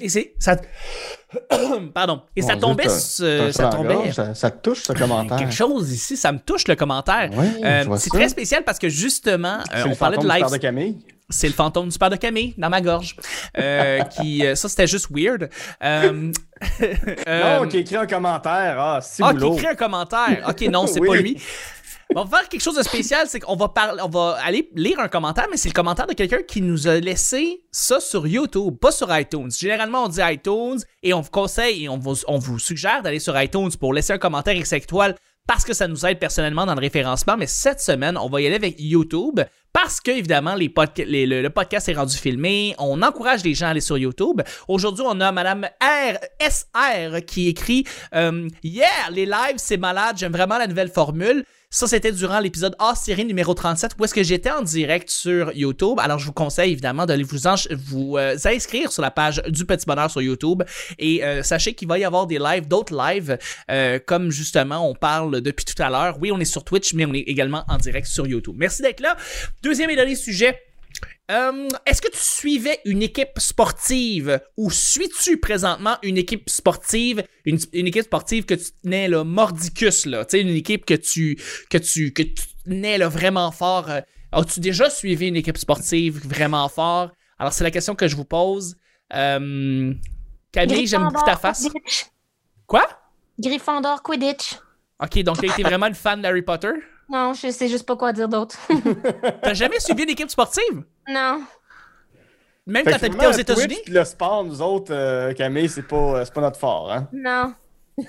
Et 0.00 0.08
c'est. 0.08 0.34
Ça. 0.38 0.56
Pardon. 1.94 2.22
Et 2.36 2.42
ça 2.42 2.56
tombait. 2.56 2.86
un 2.86 3.52
ça 3.52 3.68
tombait. 3.70 3.94
gorge, 3.94 4.12
Ça, 4.12 4.34
ça 4.34 4.50
te 4.50 4.60
touche, 4.62 4.82
ce 4.82 4.92
commentaire. 4.98 5.38
Quelque 5.38 5.54
chose 5.54 5.90
ici, 5.90 6.16
ça 6.16 6.32
me 6.32 6.38
touche 6.38 6.68
le 6.68 6.76
commentaire. 6.76 7.30
Euh, 7.64 7.96
c'est 7.96 8.10
très 8.10 8.28
spécial 8.28 8.64
parce 8.64 8.78
que 8.78 8.88
justement, 8.88 9.58
euh, 9.74 9.84
on 9.86 9.94
parlait 9.94 10.18
de 10.18 10.28
live. 10.28 10.50
de 10.50 10.56
Camille. 10.58 10.98
C'est 11.30 11.46
le 11.46 11.52
fantôme 11.52 11.88
du 11.90 11.98
père 11.98 12.08
de 12.08 12.16
Camille 12.16 12.54
dans 12.56 12.70
ma 12.70 12.80
gorge. 12.80 13.14
Euh, 13.58 14.00
qui, 14.00 14.46
euh, 14.46 14.54
ça, 14.54 14.68
c'était 14.68 14.86
juste 14.86 15.08
weird. 15.10 15.50
Euh, 15.82 16.32
euh, 17.28 17.60
Non, 17.60 17.68
qui 17.68 17.78
écrit 17.78 17.96
un 17.96 18.06
commentaire. 18.06 18.76
Ah, 18.80 19.00
si 19.02 19.22
ah, 19.22 19.34
qui 19.34 19.46
écrit 19.46 19.66
un 19.66 19.74
commentaire. 19.74 20.46
Ok, 20.48 20.62
non, 20.62 20.86
c'est 20.88 21.00
Oui. 21.00 21.08
pas 21.08 21.16
lui. 21.16 21.42
On 22.16 22.24
va 22.24 22.38
faire 22.38 22.48
quelque 22.48 22.62
chose 22.62 22.76
de 22.76 22.82
spécial, 22.82 23.26
c'est 23.28 23.40
qu'on 23.40 23.56
va 23.56 23.68
parler, 23.68 24.00
on 24.02 24.08
va 24.08 24.38
aller 24.42 24.70
lire 24.74 24.98
un 24.98 25.08
commentaire, 25.08 25.46
mais 25.50 25.58
c'est 25.58 25.68
le 25.68 25.74
commentaire 25.74 26.06
de 26.06 26.14
quelqu'un 26.14 26.42
qui 26.42 26.62
nous 26.62 26.88
a 26.88 26.98
laissé 26.98 27.60
ça 27.70 28.00
sur 28.00 28.26
YouTube, 28.26 28.78
pas 28.80 28.90
sur 28.90 29.14
iTunes. 29.14 29.50
Généralement, 29.50 30.04
on 30.04 30.08
dit 30.08 30.20
iTunes 30.22 30.78
et 31.02 31.12
on 31.12 31.20
vous 31.20 31.30
conseille 31.30 31.84
et 31.84 31.88
on 31.90 31.98
vous, 31.98 32.16
on 32.26 32.38
vous 32.38 32.58
suggère 32.58 33.02
d'aller 33.02 33.18
sur 33.18 33.38
iTunes 33.38 33.70
pour 33.78 33.92
laisser 33.92 34.14
un 34.14 34.18
commentaire 34.18 34.54
avec 34.54 34.64
5 34.64 34.84
étoiles 34.84 35.14
parce 35.46 35.64
que 35.64 35.74
ça 35.74 35.86
nous 35.86 36.06
aide 36.06 36.18
personnellement 36.18 36.64
dans 36.64 36.74
le 36.74 36.80
référencement. 36.80 37.36
Mais 37.36 37.46
cette 37.46 37.80
semaine, 37.80 38.16
on 38.16 38.28
va 38.30 38.40
y 38.40 38.46
aller 38.46 38.56
avec 38.56 38.76
YouTube 38.78 39.40
parce 39.72 40.00
que, 40.00 40.10
évidemment, 40.10 40.54
le, 40.56 41.48
podcast 41.48 41.88
est 41.88 41.94
rendu 41.94 42.16
filmé. 42.16 42.74
On 42.78 43.02
encourage 43.02 43.44
les 43.44 43.54
gens 43.54 43.66
à 43.66 43.70
aller 43.70 43.80
sur 43.80 43.98
YouTube. 43.98 44.40
Aujourd'hui, 44.66 45.04
on 45.06 45.20
a 45.20 45.30
Madame 45.32 45.68
R, 45.80 46.18
SR 46.40 47.24
qui 47.26 47.48
écrit 47.48 47.84
euh, 48.14 48.48
Yeah, 48.62 48.86
les 49.10 49.26
lives, 49.26 49.56
c'est 49.56 49.76
malade. 49.76 50.16
J'aime 50.18 50.32
vraiment 50.32 50.58
la 50.58 50.66
nouvelle 50.66 50.90
formule. 50.90 51.44
Ça, 51.70 51.86
c'était 51.86 52.12
durant 52.12 52.40
l'épisode 52.40 52.74
A 52.78 52.94
série 52.94 53.26
numéro 53.26 53.52
37 53.52 53.92
où 53.98 54.04
est-ce 54.04 54.14
que 54.14 54.22
j'étais 54.22 54.50
en 54.50 54.62
direct 54.62 55.10
sur 55.10 55.52
YouTube. 55.52 55.98
Alors, 56.00 56.18
je 56.18 56.24
vous 56.24 56.32
conseille 56.32 56.72
évidemment 56.72 57.04
d'aller 57.04 57.24
vous, 57.24 57.36
vous 57.84 58.16
euh, 58.16 58.36
inscrire 58.46 58.90
sur 58.90 59.02
la 59.02 59.10
page 59.10 59.42
du 59.48 59.66
Petit 59.66 59.84
Bonheur 59.84 60.10
sur 60.10 60.22
YouTube. 60.22 60.62
Et 60.98 61.22
euh, 61.22 61.42
sachez 61.42 61.74
qu'il 61.74 61.86
va 61.86 61.98
y 61.98 62.04
avoir 62.06 62.26
des 62.26 62.38
lives, 62.38 62.68
d'autres 62.68 62.96
lives, 62.96 63.36
euh, 63.70 63.98
comme 63.98 64.30
justement 64.30 64.88
on 64.88 64.94
parle 64.94 65.42
depuis 65.42 65.66
tout 65.66 65.80
à 65.82 65.90
l'heure. 65.90 66.16
Oui, 66.22 66.32
on 66.32 66.40
est 66.40 66.46
sur 66.46 66.64
Twitch, 66.64 66.94
mais 66.94 67.04
on 67.04 67.12
est 67.12 67.18
également 67.18 67.64
en 67.68 67.76
direct 67.76 68.06
sur 68.06 68.26
YouTube. 68.26 68.54
Merci 68.56 68.80
d'être 68.80 69.00
là. 69.00 69.14
Deuxième 69.62 69.90
et 69.90 69.96
dernier 69.96 70.16
sujet. 70.16 70.58
Euh, 71.30 71.68
Est-ce 71.84 72.00
que 72.00 72.10
tu 72.10 72.18
suivais 72.18 72.80
une 72.84 73.02
équipe 73.02 73.38
sportive? 73.38 74.40
Ou 74.56 74.70
suis-tu 74.70 75.38
présentement 75.38 75.96
une 76.02 76.16
équipe 76.16 76.48
sportive, 76.48 77.22
une, 77.44 77.58
une 77.74 77.86
équipe 77.86 78.04
sportive 78.04 78.44
que 78.46 78.54
tu 78.54 78.70
tenais 78.82 79.08
là, 79.08 79.24
mordicus, 79.24 80.06
là, 80.06 80.24
tu 80.24 80.38
sais, 80.38 80.42
une 80.42 80.48
équipe 80.56 80.86
que 80.86 80.94
tu, 80.94 81.38
que 81.70 81.76
tu, 81.78 82.12
que 82.12 82.22
tu 82.22 82.44
tenais 82.64 82.96
là, 82.98 83.08
vraiment 83.08 83.50
fort. 83.50 83.90
euh, 83.90 84.00
As-tu 84.32 84.60
déjà 84.60 84.88
suivi 84.90 85.28
une 85.28 85.36
équipe 85.36 85.58
sportive 85.58 86.18
vraiment 86.26 86.68
fort? 86.68 87.10
Alors, 87.38 87.52
c'est 87.52 87.64
la 87.64 87.70
question 87.70 87.94
que 87.94 88.08
je 88.08 88.16
vous 88.16 88.24
pose. 88.24 88.76
Euh, 89.14 89.92
Camille, 90.52 90.86
j'aime 90.86 91.08
beaucoup 91.08 91.24
ta 91.24 91.36
face. 91.36 91.62
Quidditch. 91.68 92.06
Quoi? 92.66 92.86
Gryffondor 93.38 94.02
Quidditch. 94.02 94.56
Ok, 95.02 95.22
donc 95.22 95.38
tu 95.40 95.46
été 95.46 95.62
vraiment 95.62 95.86
une 95.86 95.94
fan 95.94 96.20
d'Harry 96.20 96.42
Potter? 96.42 96.72
Non, 97.10 97.32
je 97.32 97.50
sais 97.50 97.68
juste 97.68 97.86
pas 97.86 97.96
quoi 97.96 98.12
dire 98.12 98.28
d'autre. 98.28 98.58
T'as 99.42 99.54
jamais 99.54 99.78
suivi 99.80 100.02
une 100.02 100.10
équipe 100.10 100.28
sportive? 100.28 100.84
Non. 101.08 101.42
Même 102.66 102.84
Fait 102.84 102.92
quand 102.92 102.98
t'habitais 102.98 103.26
aux 103.26 103.32
États-Unis? 103.32 103.78
Le 103.88 104.04
sport, 104.04 104.44
nous 104.44 104.60
autres, 104.60 104.92
euh, 104.92 105.32
Camille, 105.32 105.70
c'est 105.70 105.82
pas, 105.82 105.96
euh, 105.96 106.24
c'est 106.24 106.34
pas 106.34 106.42
notre 106.42 106.58
fort. 106.58 106.92
Hein? 106.92 107.08
Non. 107.12 107.54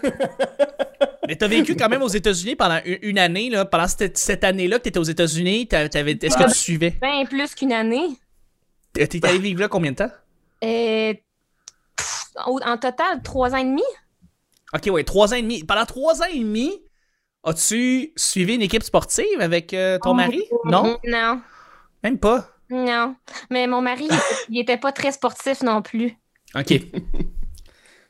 Mais 1.28 1.36
t'as 1.36 1.48
vécu 1.48 1.76
quand 1.76 1.88
même 1.88 2.02
aux 2.02 2.10
États-Unis 2.10 2.56
pendant 2.56 2.80
une, 2.86 3.18
année, 3.20 3.50
là. 3.50 3.64
Pendant 3.64 3.88
cette, 3.88 4.18
cette 4.18 4.44
année-là 4.44 4.80
que 4.80 4.84
t'étais 4.84 5.00
aux 5.00 5.04
États-Unis, 5.04 5.68
est-ce 5.72 6.38
que 6.38 6.50
tu 6.50 6.56
suivais? 6.56 6.98
Ben 7.02 7.26
plus 7.26 7.56
qu'une 7.56 7.72
année. 7.72 8.20
T'es 8.94 9.26
allé 9.26 9.40
vivre 9.40 9.62
là 9.62 9.68
combien 9.68 9.92
de 9.92 9.98
temps? 9.98 10.12
Euh, 10.64 11.14
pff, 11.96 12.26
en 12.46 12.78
total, 12.78 13.22
trois 13.24 13.54
ans 13.54 13.58
et 13.58 13.64
demi. 13.64 13.84
Ok, 14.74 14.90
ouais, 14.92 15.04
trois 15.04 15.34
ans 15.34 15.38
et 15.38 15.42
demi. 15.42 15.64
Pendant 15.64 15.86
trois 15.86 16.22
ans 16.22 16.28
et 16.32 16.40
demi, 16.40 16.82
as-tu 17.44 18.12
suivi 18.16 18.56
une 18.56 18.62
équipe 18.62 18.84
sportive 18.84 19.40
avec 19.40 19.74
euh, 19.74 19.98
ton 20.00 20.14
mari? 20.14 20.44
Non? 20.66 20.98
Non. 21.08 21.42
Même 22.04 22.20
pas? 22.20 22.59
Non. 22.70 23.16
Mais 23.50 23.68
mon 23.68 23.82
mari, 23.82 24.08
il- 24.50 24.60
était 24.60 24.78
pas 24.78 24.92
très 24.92 25.12
sportif 25.12 25.62
non 25.64 25.82
plus. 25.82 26.16
Ok. 26.56 26.74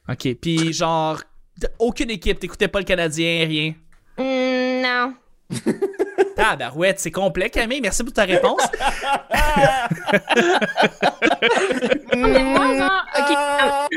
ok, 0.10 0.36
puis 0.42 0.74
genre, 0.74 1.22
aucune 1.80 2.10
équipe, 2.10 2.40
t'écoutais 2.40 2.68
pas 2.68 2.80
le 2.80 2.86
Canadien, 2.86 3.46
rien? 3.46 3.74
Hmm, 4.18 4.82
non. 4.82 5.14
Tabarouette, 6.36 7.00
c'est 7.00 7.12
complet, 7.12 7.50
Camille. 7.50 7.82
Merci 7.82 8.04
pour 8.04 8.14
ta 8.14 8.24
réponse. 8.24 8.62
Mais 12.16 12.44
moi, 12.44 12.78
genre, 12.78 13.06
ok. 13.18 13.38
Ah! 13.38 13.88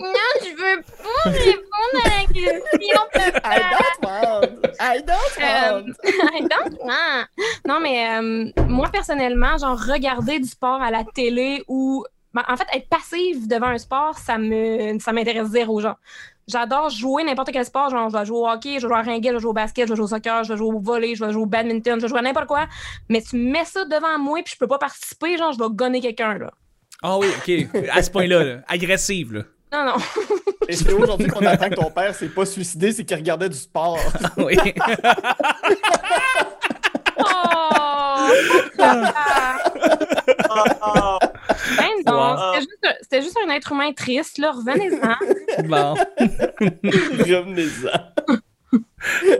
non, 0.00 0.30
je 0.42 0.50
veux 0.56 0.82
pas 0.82 1.30
répondre 1.30 1.96
à 2.04 2.08
la 2.08 2.24
question. 2.32 3.00
I 3.44 3.60
don't 3.70 4.02
want. 4.02 4.42
I 4.80 5.02
don't 5.02 5.16
Euh, 5.40 5.82
want. 5.82 5.92
I 6.34 6.42
don't 6.42 6.78
want. 6.80 7.26
Non, 7.66 7.80
mais 7.80 8.08
euh, 8.18 8.50
moi, 8.68 8.88
personnellement, 8.90 9.58
genre, 9.58 9.78
regarder 9.78 10.38
du 10.38 10.48
sport 10.48 10.80
à 10.82 10.90
la 10.90 11.04
télé 11.04 11.62
ou. 11.68 12.04
ben, 12.34 12.42
en 12.48 12.56
fait, 12.56 12.66
être 12.72 12.88
passive 12.88 13.46
devant 13.48 13.68
un 13.68 13.78
sport, 13.78 14.18
ça 14.18 14.38
me 14.38 14.98
ça 14.98 15.12
m'intéresse 15.12 15.48
zéro, 15.48 15.80
genre. 15.80 15.96
J'adore 16.48 16.90
jouer 16.90 17.24
n'importe 17.24 17.50
quel 17.52 17.64
sport. 17.64 17.90
Genre, 17.90 18.08
je 18.08 18.16
vais 18.16 18.24
jouer 18.24 18.38
au 18.38 18.48
hockey, 18.48 18.74
je 18.78 18.86
vais 18.86 18.88
jouer 18.88 18.96
à 18.98 19.02
ringuet, 19.02 19.30
je 19.30 19.34
vais 19.34 19.40
jouer 19.40 19.50
au 19.50 19.54
basket, 19.54 19.86
je 19.86 19.92
vais 19.92 19.96
jouer 19.96 20.04
au 20.04 20.08
soccer, 20.08 20.44
je 20.44 20.52
vais 20.52 20.56
jouer 20.56 20.68
au 20.68 20.78
volley, 20.78 21.14
je 21.14 21.24
vais 21.24 21.32
jouer 21.32 21.42
au 21.42 21.46
badminton, 21.46 21.98
je 21.98 22.02
vais 22.02 22.08
jouer 22.08 22.20
à 22.20 22.22
n'importe 22.22 22.46
quoi. 22.46 22.66
Mais 23.08 23.20
tu 23.20 23.36
mets 23.36 23.64
ça 23.64 23.84
devant 23.84 24.18
moi 24.18 24.40
puis 24.44 24.54
je 24.54 24.58
peux 24.58 24.68
pas 24.68 24.78
participer, 24.78 25.36
genre, 25.36 25.52
je 25.52 25.58
vais 25.58 25.70
gonner 25.70 26.00
quelqu'un, 26.00 26.38
là. 26.38 26.52
Ah 27.02 27.18
oui, 27.18 27.26
ok. 27.38 27.88
À 27.92 28.02
ce 28.02 28.10
point-là, 28.10 28.44
là. 28.44 28.56
agressive, 28.68 29.34
là. 29.34 29.42
Non, 29.72 29.84
non. 29.84 29.96
Et 30.68 30.76
c'est 30.76 30.92
aujourd'hui 30.92 31.26
qu'on 31.26 31.44
apprend 31.44 31.68
que 31.68 31.74
ton 31.74 31.90
père 31.90 32.14
s'est 32.14 32.28
pas 32.28 32.46
suicidé, 32.46 32.92
c'est 32.92 33.04
qu'il 33.04 33.16
regardait 33.16 33.48
du 33.48 33.56
sport. 33.56 33.98
oui. 34.36 34.56
Oh! 37.18 38.28
Ah, 40.80 41.18
Ben 41.76 42.12
non, 42.12 42.34
Wow. 42.34 42.60
c'était 43.02 43.22
juste, 43.22 43.36
un 43.46 43.50
être 43.54 43.72
humain 43.72 43.92
triste, 43.92 44.38
là. 44.38 44.52
Revenez-en. 44.52 45.14
Bon. 45.68 45.94
Revenez-en. 46.82 47.98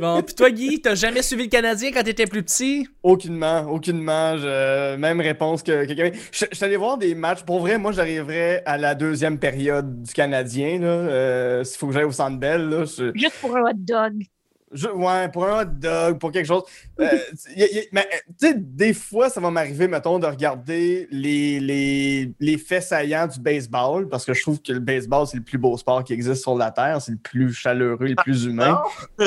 Bon, 0.01 0.23
puis 0.23 0.35
toi, 0.35 0.51
Guy, 0.51 0.81
t'as 0.81 0.95
jamais 0.95 1.23
suivi 1.23 1.45
le 1.45 1.49
Canadien 1.51 1.91
quand 1.93 2.03
t'étais 2.03 2.27
plus 2.27 2.43
petit? 2.43 2.89
Aucunement, 3.03 3.63
aucunement. 3.71 4.37
Je- 4.39 4.97
Même 4.97 5.21
réponse 5.21 5.63
que 5.63 5.85
quelqu'un. 5.85 6.11
Je 6.33 6.47
je 6.51 6.55
suis 6.57 6.65
allé 6.65 6.77
voir 6.77 6.97
des 6.99 7.15
matchs. 7.15 7.43
Pour 7.43 7.61
vrai, 7.61 7.77
moi, 7.77 7.91
j'arriverais 7.93 8.63
à 8.65 8.79
la 8.79 8.95
deuxième 8.95 9.39
période 9.39 10.03
du 10.03 10.13
Canadien. 10.13 10.79
Là. 10.81 10.87
Euh, 10.87 11.65
S'il 11.65 11.79
faut 11.79 11.89
que 11.89 11.95
j'aille 11.95 12.05
au 12.05 12.13
Centre 12.13 12.39
Bell, 12.39 12.69
là, 12.69 12.85
je- 12.85 13.13
Juste 13.15 13.35
pour 13.41 13.57
un 13.57 13.63
hot 13.63 13.75
dog. 13.75 14.23
Je- 14.73 14.89
ouais, 14.89 15.29
pour 15.31 15.47
un 15.47 15.63
hot 15.63 15.65
dog, 15.67 16.19
pour 16.19 16.33
quelque 16.33 16.47
chose. 16.47 16.63
Euh, 17.01 17.09
y 17.57 17.63
y 17.63 17.89
mais, 17.93 18.07
euh, 18.13 18.17
tu 18.39 18.47
sais, 18.49 18.55
des 18.57 18.93
fois, 18.95 19.29
ça 19.31 19.41
va 19.41 19.51
m'arriver, 19.51 19.89
mettons, 19.89 20.19
de 20.19 20.27
regarder 20.27 21.09
les, 21.11 21.61
les, 21.61 22.33
les 22.41 22.59
faits 22.59 22.83
saillants 22.83 23.27
du 23.27 23.41
baseball, 23.41 24.09
parce 24.09 24.25
que 24.25 24.35
je 24.35 24.43
trouve 24.43 24.61
que 24.61 24.73
le 24.73 24.81
baseball, 24.81 25.27
c'est 25.27 25.37
le 25.37 25.43
plus 25.43 25.59
beau 25.59 25.77
sport 25.77 26.03
qui 26.05 26.13
existe 26.13 26.43
sur 26.43 26.57
la 26.57 26.71
Terre. 26.71 27.01
C'est 27.01 27.13
le 27.13 27.19
plus 27.19 27.53
chaleureux, 27.53 28.07
le 28.07 28.17
plus 28.17 28.45
humain. 28.45 28.81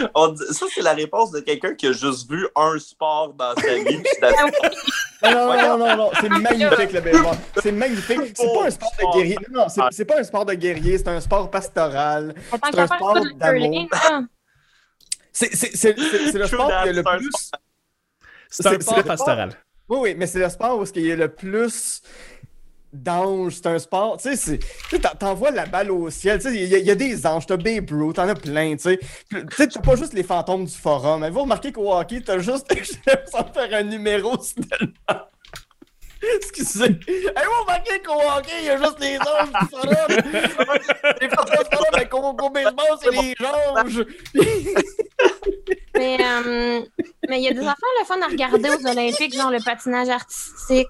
Non. 0.00 0.08
On 0.14 0.28
dit- 0.28 0.44
ça, 0.52 0.66
c'est 0.74 0.82
la 0.82 0.92
réponse 0.94 1.30
de 1.30 1.40
quelqu'un 1.40 1.74
qui 1.74 1.86
a 1.86 1.92
juste 1.92 2.30
vu 2.30 2.46
un 2.56 2.78
sport 2.78 3.34
dans 3.34 3.54
sa 3.56 3.74
vie. 3.74 4.02
Non, 5.22 5.30
non, 5.30 5.56
non, 5.56 5.78
non, 5.78 5.96
non, 5.96 6.10
c'est 6.20 6.28
magnifique 6.28 6.92
le 6.92 7.00
baseball. 7.00 7.34
C'est 7.62 7.72
magnifique. 7.72 8.20
C'est 8.36 8.52
pas 8.52 8.66
un 8.66 8.70
sport 8.70 8.92
de 8.98 9.16
guerrier. 9.18 9.38
Non, 9.50 9.60
non, 9.62 9.68
c'est- 9.70 9.80
c'est 9.92 10.04
pas 10.04 10.18
un 10.18 10.24
sport 10.24 10.44
de 10.44 10.52
guerrier, 10.54 10.98
c'est 10.98 11.08
un 11.08 11.20
sport 11.20 11.50
pastoral. 11.50 12.34
C'est 12.50 12.78
un 12.78 12.86
sport 12.86 13.14
d'amour. 13.36 13.88
C'est 15.32 15.54
c'est- 15.54 15.74
c'est- 15.76 15.98
c'est- 15.98 16.30
c'est 16.32 16.38
le 16.38 16.46
sport 16.46 16.66
qui 16.68 16.72
a 16.74 16.92
le 16.92 17.02
plus. 17.02 17.50
C'est 18.50 18.66
un 18.66 18.80
sport 18.80 19.02
pastoral. 19.04 19.50
Oui, 19.88 19.98
oui, 20.00 20.14
mais 20.16 20.26
c'est 20.26 20.38
le 20.40 20.48
sport 20.50 20.78
où 20.78 20.84
il 20.94 21.06
y 21.06 21.12
a 21.12 21.16
le 21.16 21.28
plus 21.28 22.02
d'anges. 22.94 23.54
C'est 23.56 23.66
un 23.66 23.78
sport. 23.78 24.16
Tu 24.20 24.34
sais, 24.36 24.58
tu 24.88 24.98
t'envoies 25.18 25.50
la 25.50 25.66
balle 25.66 25.90
au 25.90 26.08
ciel. 26.10 26.38
Tu 26.40 26.48
sais, 26.50 26.54
il 26.54 26.68
y, 26.68 26.74
a- 26.74 26.78
il 26.78 26.86
y 26.86 26.90
a 26.90 26.94
des 26.94 27.26
anges. 27.26 27.46
T'as 27.46 27.56
Babe 27.56 27.90
Ruth, 27.90 28.16
t'en 28.16 28.28
as 28.28 28.34
plein. 28.34 28.76
Tu 28.76 28.82
sais, 28.82 28.98
tu 29.30 29.68
t'as 29.68 29.80
pas 29.80 29.96
juste 29.96 30.14
les 30.14 30.22
fantômes 30.22 30.64
du 30.64 30.72
forum. 30.74 31.20
Mais 31.20 31.30
vous 31.30 31.42
remarquez 31.42 31.72
qu'au 31.72 31.92
hockey, 31.92 32.20
t'as 32.20 32.38
juste. 32.38 32.66
sans 33.30 33.44
faire 33.52 33.68
un 33.72 33.82
numéro. 33.82 34.34
Excusez. 36.36 36.84
Hey, 36.86 37.44
vous 37.44 37.60
remarquez 37.66 38.00
qu'au 38.00 38.14
hockey, 38.14 38.52
il 38.60 38.64
y 38.66 38.70
a 38.70 38.78
juste 38.78 38.98
les 38.98 39.18
anges 39.18 39.52
du 39.60 39.66
forum. 39.68 40.06
les 41.20 41.28
fantômes 41.28 41.64
du 41.70 41.76
forum, 41.76 41.90
mais 41.96 42.08
qu'au 42.08 42.50
baseball, 42.50 42.98
c'est 43.02 43.10
les 43.10 43.34
anges. 43.46 44.06
Mais 45.96 46.16
euh, 46.20 46.80
mais 47.28 47.38
il 47.38 47.44
y 47.44 47.48
a 47.48 47.52
des 47.52 47.60
affaires 47.60 47.94
le 48.00 48.04
fun 48.04 48.20
à 48.22 48.26
regarder 48.26 48.68
aux 48.70 48.86
Olympiques, 48.90 49.34
genre 49.34 49.50
le 49.50 49.62
patinage 49.62 50.08
artistique, 50.08 50.88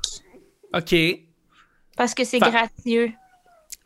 OK. 0.72 0.94
Parce 1.96 2.14
que 2.14 2.24
c'est 2.24 2.38
gracieux. 2.38 3.12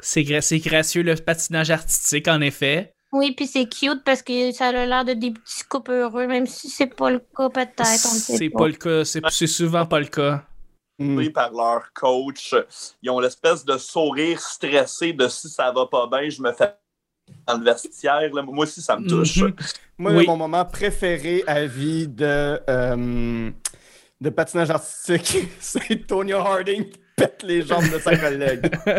C'est 0.01 0.23
gra- 0.23 0.41
c'est 0.41 0.59
gracieux, 0.59 1.03
le 1.03 1.15
patinage 1.17 1.71
artistique, 1.71 2.29
en 2.29 2.41
effet. 2.41 2.93
Oui, 3.13 3.33
puis 3.33 3.47
c'est 3.47 3.67
cute 3.69 4.05
parce 4.05 4.23
que 4.23 4.53
ça 4.53 4.67
a 4.69 4.73
l'air 4.87 5.05
de 5.05 5.15
des 5.15 5.31
petits 5.33 5.65
couples 5.69 5.93
heureux, 5.93 6.27
même 6.27 6.47
si 6.47 6.69
c'est 6.69 6.87
pas 6.95 7.11
le 7.11 7.21
cas 7.37 7.49
peut-être, 7.49 7.79
on 8.11 8.13
le 8.15 8.19
sait 8.21 8.37
C'est 8.37 8.51
pas. 8.51 8.59
pas 8.59 8.67
le 8.69 8.75
cas. 8.75 9.05
C'est 9.05 9.23
c'est 9.31 9.47
souvent 9.47 9.87
pas 9.87 9.99
le 9.99 10.07
cas. 10.07 10.45
pris 10.99 11.31
par 11.31 11.53
leur 11.53 11.93
coach. 11.95 12.55
Ils 13.03 13.11
ont 13.11 13.19
l'espèce 13.21 13.65
de 13.65 13.79
sourire 13.79 14.41
stressé 14.41 15.13
de 15.15 15.27
si 15.29 15.49
ça 15.49 15.73
va 15.73 15.87
pas 15.87 16.07
bien, 16.07 16.29
je 16.29 16.43
me 16.43 16.53
fais 16.53 16.75
dans 17.47 17.57
le 17.57 17.65
vestiaire. 17.65 18.33
là. 18.35 18.43
Moi 18.43 18.65
aussi, 18.65 18.83
ça 18.83 18.97
me 18.99 19.09
touche. 19.09 19.39
Mhm. 19.39 19.55
Moi, 19.97 20.13
Oui. 20.13 20.27
mon 20.27 20.37
moment 20.37 20.65
préféré 20.65 21.43
à 21.47 21.65
vie 21.67 22.07
de, 22.09 22.61
euh, 22.69 23.51
de 24.21 24.31
patinage 24.31 24.71
artistique, 24.71 25.49
c'est 25.61 26.07
Tonya 26.07 26.39
Harding 26.41 26.85
pète 27.19 27.43
les 27.45 27.63
jambes 27.63 27.91
de 27.91 27.99
sa 27.99 28.17
collègue. 28.17 28.71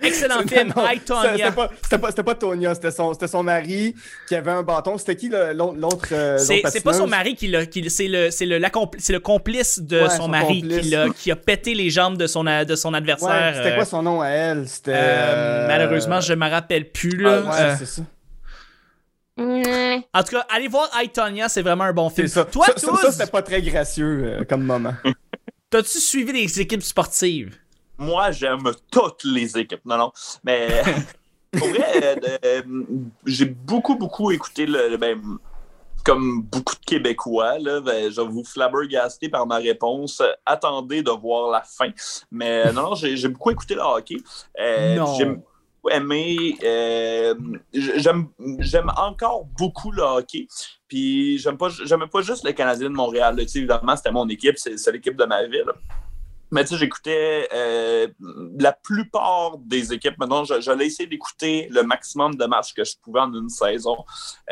Excellent 0.00 0.42
film, 0.46 0.72
I, 0.76 0.94
C'était 0.94 1.04
Tonya. 1.06 1.52
pas, 1.52 1.70
c'était 1.82 1.98
pas, 1.98 2.08
c'était 2.10 2.22
pas 2.22 2.34
Tonya, 2.34 2.74
c'était 2.74 2.90
son, 2.90 3.12
c'était 3.14 3.26
son 3.28 3.42
mari 3.42 3.94
qui 4.28 4.34
avait 4.34 4.50
un 4.50 4.62
bâton. 4.62 4.96
C'était 4.98 5.16
qui 5.16 5.28
l'autre 5.30 6.08
euh, 6.12 6.38
C'est 6.38 6.82
pas 6.82 6.92
son 6.92 7.06
mari 7.06 7.34
qui 7.34 7.48
l'a. 7.48 7.66
qui- 7.66 7.88
C'est 7.90 8.06
le, 8.06 8.28
le, 8.28 8.58
le 8.58 9.18
complice 9.18 9.80
de 9.80 10.02
Ouais, 10.02 10.10
son, 10.10 10.16
son 10.24 10.28
mari 10.28 10.60
complice. 10.62 10.80
qui, 10.82 10.90
l'a- 10.90 11.08
qui 11.10 11.30
a 11.30 11.36
pété 11.36 11.74
les 11.74 11.90
jambes 11.90 12.16
de 12.16 12.26
son, 12.26 12.46
a- 12.46 12.64
de 12.64 12.76
son 12.76 12.90
Ouais, 12.92 12.98
adversaire. 12.98 13.54
c'était 13.56 13.72
euh, 13.72 13.76
quoi 13.76 13.84
son 13.84 14.02
nom 14.02 14.20
à 14.20 14.28
elle? 14.28 14.58
Euh, 14.88 14.92
euh, 14.92 15.66
Malheureusement, 15.68 16.20
je 16.20 16.34
me 16.34 16.48
rappelle 16.48 16.90
plus. 16.90 17.16
Là. 17.16 17.40
Ouais, 17.40 17.48
Euh, 17.52 17.74
c'est 17.78 17.86
ça. 17.86 18.02
En 19.36 20.22
tout 20.22 20.30
cas, 20.36 20.46
allez 20.48 20.68
voir 20.68 20.88
I, 21.02 21.08
Tonya, 21.08 21.48
c'est 21.48 21.62
vraiment 21.62 21.84
un 21.84 21.92
bon 21.92 22.08
film. 22.10 22.28
Ça. 22.28 22.44
Toi, 22.44 22.66
ça, 22.66 22.78
ça, 22.78 22.86
tous, 22.88 22.96
ça, 22.98 23.12
c'était 23.12 23.30
pas 23.30 23.42
très 23.42 23.60
gracieux 23.62 24.24
euh, 24.40 24.44
comme 24.44 24.62
moment. 24.64 24.94
t'as-tu 25.70 25.98
suivi 25.98 26.32
les 26.32 26.60
équipes 26.60 26.82
sportives? 26.82 27.56
Moi, 27.98 28.30
j'aime 28.32 28.62
toutes 28.90 29.24
les 29.24 29.56
équipes. 29.58 29.84
Non, 29.84 29.96
non. 29.98 30.12
Mais 30.44 30.82
pour 31.56 31.68
vrai, 31.68 32.16
euh, 32.24 32.38
euh, 32.44 32.62
j'ai 33.26 33.46
beaucoup, 33.46 33.96
beaucoup 33.96 34.30
écouté 34.30 34.66
le. 34.66 34.88
le- 34.90 34.96
ben, 34.96 35.20
comme 36.04 36.42
beaucoup 36.42 36.74
de 36.74 36.84
Québécois, 36.84 37.58
là, 37.58 37.80
ben, 37.80 38.12
je 38.12 38.20
vais 38.20 38.28
vous 38.28 38.44
flabbergaster 38.44 39.30
par 39.30 39.46
ma 39.46 39.56
réponse. 39.56 40.20
Attendez 40.44 41.02
de 41.02 41.10
voir 41.10 41.50
la 41.50 41.62
fin. 41.62 41.88
Mais 42.30 42.70
non, 42.72 42.82
non, 42.90 42.94
j'ai 42.94 43.16
j'ai 43.16 43.28
beaucoup 43.28 43.50
écouté 43.50 43.74
le 43.74 43.80
hockey. 43.80 44.16
Euh, 44.60 44.96
Non. 44.96 45.42
Beaucoup 46.00 46.56
euh, 46.62 47.34
j'aime 47.72 48.28
j'aime 48.60 48.90
encore 48.96 49.44
beaucoup 49.58 49.90
le 49.90 50.02
hockey. 50.02 50.46
Puis 50.88 51.38
j'aime 51.38 51.56
pas, 51.56 51.68
pas 52.10 52.22
juste 52.22 52.44
le 52.44 52.52
Canadien 52.52 52.88
de 52.88 52.94
Montréal. 52.94 53.36
là. 53.36 53.42
Évidemment, 53.42 53.96
c'était 53.96 54.12
mon 54.12 54.28
équipe, 54.28 54.56
c'est 54.56 54.76
c'est 54.78 54.92
l'équipe 54.92 55.16
de 55.16 55.24
ma 55.24 55.46
ville. 55.46 55.70
Mais 56.50 56.62
tu 56.62 56.70
sais, 56.70 56.76
j'écoutais 56.76 57.48
euh, 57.52 58.06
la 58.58 58.72
plupart 58.72 59.58
des 59.58 59.92
équipes. 59.92 60.16
Maintenant, 60.18 60.44
je- 60.44 60.60
j'allais 60.60 60.86
essayer 60.86 61.08
d'écouter 61.08 61.66
le 61.70 61.82
maximum 61.82 62.34
de 62.36 62.44
matchs 62.44 62.74
que 62.74 62.84
je 62.84 62.94
pouvais 63.02 63.20
en 63.20 63.32
une 63.34 63.48
saison. 63.48 63.96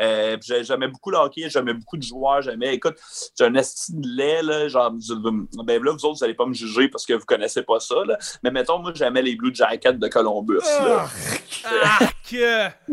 Euh, 0.01 0.37
j'aimais 0.41 0.87
beaucoup 0.89 1.11
le 1.11 1.17
hockey, 1.17 1.49
j'aimais 1.49 1.73
beaucoup 1.73 1.95
de 1.97 2.03
joueurs. 2.03 2.41
J'aimais, 2.41 2.75
écoute, 2.75 2.95
j'ai 3.37 3.45
un 3.45 3.53
esti 3.55 3.93
de 3.95 4.07
lait, 4.17 4.41
là, 4.43 4.67
genre, 4.67 4.91
ben 4.91 5.81
là, 5.83 5.91
vous 5.91 6.05
autres, 6.05 6.17
vous 6.17 6.23
allez 6.23 6.33
pas 6.33 6.45
me 6.45 6.53
juger 6.53 6.89
parce 6.89 7.05
que 7.05 7.13
vous 7.13 7.25
connaissez 7.25 7.63
pas 7.63 7.79
ça, 7.79 7.95
là. 8.05 8.17
Mais 8.43 8.51
mettons, 8.51 8.79
moi, 8.79 8.91
j'aimais 8.93 9.21
les 9.21 9.35
Blue 9.35 9.53
Jackets 9.53 9.93
de 9.93 10.07
Columbus, 10.07 10.59
là. 10.81 11.05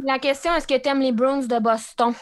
La 0.04 0.18
question, 0.18 0.54
est-ce 0.54 0.66
que 0.66 0.76
t'aimes 0.78 1.00
les 1.00 1.12
Bruins 1.12 1.38
de 1.46 1.58
Boston? 1.58 2.12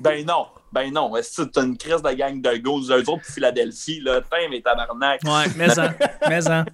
Ben 0.00 0.24
non, 0.26 0.46
ben 0.76 0.92
non. 0.92 1.16
Est-ce 1.16 1.42
que 1.42 1.48
t'as 1.48 1.62
une 1.64 1.76
crise 1.78 2.02
de 2.02 2.10
gang 2.12 2.40
de 2.40 2.56
gosses, 2.58 2.90
eux 2.90 3.08
autres, 3.10 3.24
Philadelphie, 3.24 4.00
là, 4.00 4.20
tain, 4.20 4.48
mais 4.50 4.60
tabarnak. 4.60 5.20
Ouais, 5.24 5.44
mais 5.56 5.78
en, 5.78 5.88
mais 6.28 6.48
en. 6.48 6.64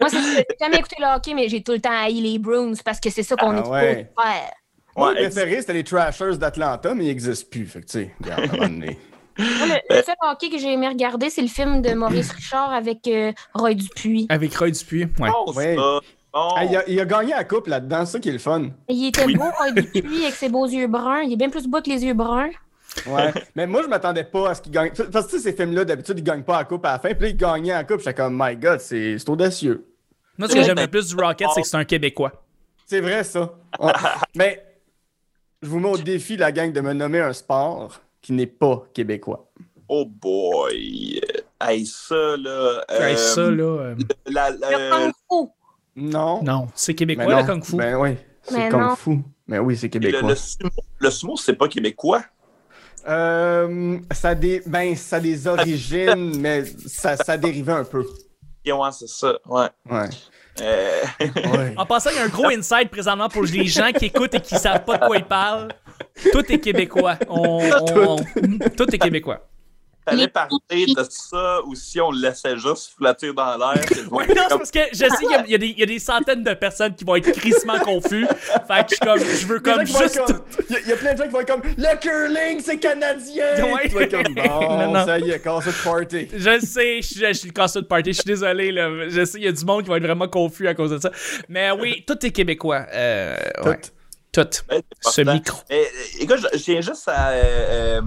Moi, 0.00 0.08
c'est 0.10 0.18
j'ai 0.22 0.44
jamais 0.60 0.76
écouté 0.78 0.96
le 1.00 1.14
hockey, 1.16 1.34
mais 1.34 1.48
j'ai 1.48 1.62
tout 1.62 1.72
le 1.72 1.80
temps 1.80 1.90
haï 2.04 2.20
les 2.20 2.38
Bruins 2.38 2.72
parce 2.84 3.00
que 3.00 3.10
c'est 3.10 3.22
ça 3.22 3.36
qu'on 3.36 3.50
Ah 3.50 3.60
est 3.60 3.68
ouais. 3.68 3.88
supposé 3.88 4.06
faire. 4.16 4.50
Mon 4.96 5.06
Ouais, 5.06 5.14
préféré, 5.14 5.60
c'était 5.60 5.72
les 5.72 5.84
Trashers 5.84 6.36
d'Atlanta, 6.36 6.94
mais 6.94 7.04
ils 7.04 7.08
n'existent 7.08 7.48
plus. 7.50 7.66
Fait 7.66 7.80
que, 7.80 7.86
tu 7.86 7.92
sais, 7.92 8.14
regarde, 8.22 8.40
à 8.40 8.44
un 8.44 8.46
moment 8.48 8.68
donné. 8.68 8.98
Moi, 9.38 9.66
le, 9.66 9.96
le 9.96 10.02
seul 10.02 10.14
hockey 10.22 10.50
que 10.50 10.58
j'ai 10.58 10.72
aimé 10.72 10.88
regarder, 10.88 11.30
c'est 11.30 11.40
le 11.42 11.48
film 11.48 11.80
de 11.80 11.94
Maurice 11.94 12.30
Richard 12.32 12.72
avec 12.72 13.06
euh, 13.08 13.32
Roy 13.54 13.74
Dupuis. 13.74 14.26
Avec 14.28 14.54
Roy 14.54 14.70
Dupuis. 14.70 15.04
Ouais. 15.18 15.30
bon, 15.30 15.52
Ouais. 15.54 15.74
ça. 15.76 15.80
Bon. 16.34 16.48
Ah, 16.56 16.64
il, 16.64 16.76
a, 16.76 16.82
il 16.88 17.00
a 17.00 17.04
gagné 17.06 17.30
la 17.32 17.44
coupe 17.44 17.66
là-dedans, 17.66 18.04
c'est 18.06 18.12
ça 18.12 18.18
qui 18.20 18.28
est 18.28 18.32
le 18.32 18.38
fun. 18.38 18.68
Il 18.88 19.08
était 19.08 19.24
Oui. 19.24 19.34
beau, 19.36 19.44
Roy 19.58 19.70
Dupuis, 19.72 20.22
avec 20.24 20.34
ses 20.34 20.48
beaux 20.50 20.66
yeux 20.66 20.86
bruns. 20.86 21.22
Il 21.22 21.32
est 21.32 21.36
bien 21.36 21.48
plus 21.50 21.66
beau 21.66 21.80
que 21.80 21.88
les 21.90 22.04
yeux 22.04 22.14
bruns. 22.14 22.50
Ouais. 23.06 23.32
mais 23.54 23.66
moi, 23.66 23.82
je 23.82 23.88
m'attendais 23.88 24.24
pas 24.24 24.50
à 24.50 24.54
ce 24.54 24.62
qu'il 24.62 24.72
gagne. 24.72 24.92
Parce 25.12 25.26
que 25.26 25.30
tu 25.32 25.36
sais, 25.38 25.50
ces 25.50 25.52
films-là, 25.56 25.84
d'habitude, 25.84 26.18
ils 26.18 26.24
gagnent 26.24 26.42
pas 26.42 26.58
la 26.58 26.64
coupe 26.64 26.84
à 26.84 26.92
la 26.92 26.98
fin. 26.98 27.14
Puis 27.14 27.22
là, 27.22 27.28
il 27.28 27.36
gagnait 27.36 27.72
la 27.72 27.84
coupe. 27.84 27.98
J'étais 27.98 28.14
comme, 28.14 28.36
my 28.40 28.56
god, 28.56 28.80
c'est 28.80 29.16
audacieux. 29.28 29.86
Moi, 30.38 30.48
ce 30.48 30.54
que 30.54 30.62
j'aime 30.62 30.78
le 30.78 30.88
plus 30.88 31.08
du 31.08 31.16
Rocket, 31.16 31.48
c'est 31.54 31.62
que 31.62 31.68
c'est 31.68 31.76
un 31.76 31.84
Québécois. 31.84 32.32
C'est 32.86 33.00
vrai, 33.00 33.24
ça. 33.24 33.54
Ouais. 33.78 33.92
mais 34.34 34.62
je 35.62 35.68
vous 35.68 35.78
mets 35.78 35.88
au 35.88 35.96
défi, 35.96 36.36
la 36.36 36.52
gang, 36.52 36.72
de 36.72 36.80
me 36.80 36.92
nommer 36.92 37.20
un 37.20 37.32
sport 37.32 38.00
qui 38.20 38.32
n'est 38.32 38.46
pas 38.46 38.84
québécois. 38.92 39.50
Oh 39.88 40.04
boy. 40.06 41.20
Hey, 41.60 41.86
ça, 41.86 42.36
là. 42.36 42.84
Hey, 42.88 43.14
euh, 43.14 43.16
ça, 43.16 43.50
là. 43.50 43.64
euh, 43.64 43.94
la- 44.26 44.50
Le 44.50 44.90
Kung 44.90 45.12
Fu. 45.30 45.50
Non. 45.96 46.42
Non, 46.42 46.68
c'est 46.74 46.92
Mais 46.92 46.96
québécois, 46.96 47.26
non. 47.26 47.40
le 47.40 47.46
Kung 47.46 47.64
Fu. 47.64 47.76
Ben 47.76 47.96
oui, 47.96 48.16
c'est 48.42 48.56
Mais 48.58 48.68
Kung 48.68 48.80
non. 48.80 48.96
Fu. 48.96 49.18
Mais 49.46 49.58
oui, 49.58 49.76
c'est 49.76 49.86
le, 49.86 50.00
québécois. 50.00 50.28
le 50.30 50.34
sumo, 50.34 50.70
le 50.98 51.10
sumo, 51.10 51.36
c'est 51.36 51.54
pas 51.54 51.68
québécois? 51.68 52.22
Euh, 53.08 53.98
ça, 54.12 54.30
a 54.30 54.34
des, 54.34 54.62
ben, 54.66 54.94
ça 54.96 55.16
a 55.16 55.20
des 55.20 55.46
origines, 55.46 56.36
mais 56.40 56.64
ça, 56.86 57.16
ça 57.16 57.36
dérivait 57.36 57.72
un 57.72 57.84
peu. 57.84 58.04
Et 58.64 58.72
ouais, 58.72 58.88
c'est 58.92 59.08
ça. 59.08 59.34
Ouais. 59.48 59.66
Ouais. 59.90 60.08
Euh, 60.60 61.00
ouais. 61.20 61.74
En 61.76 61.86
passant, 61.86 62.10
il 62.10 62.16
y 62.16 62.18
a 62.20 62.24
un 62.24 62.28
gros 62.28 62.46
inside 62.48 62.90
présentement 62.90 63.28
pour 63.28 63.42
les 63.44 63.66
gens 63.66 63.90
qui 63.92 64.04
écoutent 64.06 64.34
et 64.34 64.40
qui 64.40 64.54
savent 64.56 64.84
pas 64.84 64.98
de 64.98 65.06
quoi 65.06 65.16
ils 65.16 65.24
parlent. 65.24 65.68
Tout 66.30 66.44
est 66.52 66.58
québécois. 66.58 67.16
On, 67.28 67.60
on- 67.96 68.16
on- 68.16 68.68
tout 68.76 68.94
est 68.94 68.98
québécois. 68.98 69.48
Fallait 70.04 70.22
Les- 70.22 70.28
parler 70.28 70.86
de 70.86 71.06
ça 71.08 71.60
ou 71.66 71.74
si 71.74 72.00
on 72.00 72.10
le 72.10 72.20
laissait 72.20 72.56
juste 72.56 72.92
flotter 72.96 73.32
dans 73.32 73.56
l'air. 73.56 73.82
Ouais, 74.10 74.26
non, 74.28 74.42
c'est 74.48 74.56
parce 74.58 74.70
que 74.70 74.80
je 74.92 74.96
sais 74.98 75.08
qu'il 75.08 75.62
y 75.62 75.66
y, 75.72 75.78
y 75.80 75.82
a 75.82 75.86
des 75.86 75.98
centaines 75.98 76.42
de 76.42 76.54
personnes 76.54 76.94
qui 76.94 77.04
vont 77.04 77.16
être 77.16 77.30
crissement 77.32 77.78
confus. 77.78 78.26
Fait 78.26 78.84
que 78.84 78.90
je, 78.90 78.94
suis 78.94 78.98
comme, 78.98 79.18
je 79.18 79.46
veux 79.46 79.60
Il 79.64 79.68
y 79.68 79.70
a 79.70 79.74
comme 79.74 79.84
des 79.84 79.86
gens 79.86 79.86
qui 79.86 79.92
vont 79.92 80.00
juste. 80.00 80.16
être 80.18 80.26
comme- 80.26 80.44
Il 80.68 80.72
y, 80.72 80.76
a- 80.76 80.80
il 80.80 80.88
y 80.88 80.92
a 80.92 80.96
plein 80.96 81.12
de 81.12 81.18
gens 81.18 81.24
qui 81.24 81.30
vont 81.30 81.40
être 81.40 81.48
comme 81.52 81.62
Le 81.76 81.98
curling, 82.00 82.60
c'est 82.64 82.78
canadien! 82.78 83.64
Ouais. 83.64 84.08
Comme 84.08 84.34
Bon, 84.34 84.76
Non, 84.78 84.92
non. 84.92 85.04
ça 85.06 85.18
y 85.18 85.30
est, 85.30 85.40
casse 85.40 85.66
le 85.66 85.72
party. 85.84 86.28
Je 86.34 86.60
sais, 86.60 87.00
je, 87.02 87.06
suis- 87.06 87.20
je 87.26 87.32
suis 87.32 87.48
le 87.48 87.52
casseur 87.54 87.82
de 87.82 87.86
party, 87.88 88.12
je 88.12 88.16
suis 88.20 88.24
désolé, 88.26 88.72
là. 88.72 88.88
Je 89.08 89.24
sais, 89.24 89.38
il 89.38 89.44
y 89.44 89.48
a 89.48 89.52
du 89.52 89.64
monde 89.64 89.82
qui 89.84 89.88
va 89.90 89.96
être 89.98 90.02
vraiment 90.02 90.28
confus 90.28 90.66
à 90.68 90.74
cause 90.74 90.90
de 90.90 90.98
ça. 90.98 91.10
Mais 91.48 91.70
oui, 91.70 92.04
tout 92.06 92.24
est 92.26 92.30
québécois. 92.30 92.86
Euh, 92.92 93.36
ouais. 93.64 93.80
Tout. 93.80 93.88
Tout. 94.44 94.48
C'est 95.02 95.24
Ce 95.24 95.30
micro. 95.30 95.58
Eh, 95.68 95.86
écoute, 96.20 96.38
je 96.52 96.58
je 96.58 96.62
tiens 96.64 96.80
juste 96.80 97.06
à, 97.06 97.32
euh, 97.32 98.00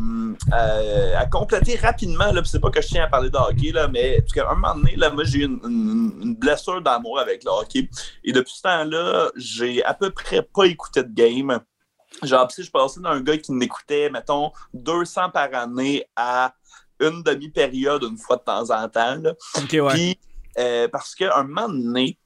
à- 0.51 1.19
à 1.19 1.25
compléter 1.25 1.75
rapidement, 1.75 2.31
là, 2.31 2.41
c'est 2.45 2.59
pas 2.59 2.69
que 2.69 2.81
je 2.81 2.87
tiens 2.87 3.03
à 3.05 3.07
parler 3.07 3.29
de 3.29 3.37
hockey, 3.37 3.71
là, 3.71 3.87
mais 3.87 4.21
parce 4.21 4.33
qu'à 4.33 4.49
un 4.49 4.55
moment 4.55 4.75
donné, 4.75 4.95
là, 4.95 5.09
moi, 5.09 5.23
j'ai 5.23 5.39
eu 5.39 5.45
une, 5.45 5.59
une- 5.63 6.19
une 6.21 6.35
blessure 6.35 6.81
d'amour 6.81 7.19
avec 7.19 7.43
le 7.43 7.51
hockey. 7.51 7.89
Et 8.23 8.31
depuis 8.31 8.53
ce 8.55 8.61
temps-là, 8.63 9.31
j'ai 9.35 9.83
à 9.83 9.93
peu 9.93 10.09
près 10.11 10.41
pas 10.41 10.65
écouté 10.65 11.03
de 11.03 11.13
game. 11.13 11.59
Genre, 12.23 12.47
puis 12.47 12.63
je 12.63 12.71
passais 12.71 12.99
d'un 13.01 13.19
gars 13.21 13.37
qui 13.37 13.51
n'écoutait, 13.51 14.09
mettons, 14.09 14.51
200 14.73 15.29
par 15.31 15.53
année 15.53 16.05
à 16.15 16.53
une 17.01 17.23
demi-période 17.23 18.03
une 18.03 18.17
fois 18.17 18.37
de 18.37 18.43
temps 18.43 18.69
en 18.71 18.87
temps. 18.87 19.15
là. 19.21 19.33
Ok, 19.57 19.71
ouais. 19.73 19.89
Puis, 19.93 20.19
euh, 20.57 20.87
parce 20.87 21.13
qu'à 21.13 21.37
un 21.37 21.43
moment 21.43 21.67
donné, 21.67 22.17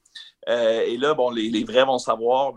euh, 0.48 0.82
et 0.86 0.98
là, 0.98 1.14
bon, 1.16 1.32
les, 1.32 1.50
les 1.50 1.64
vrais 1.64 1.86
vont 1.86 1.98
savoir, 1.98 2.54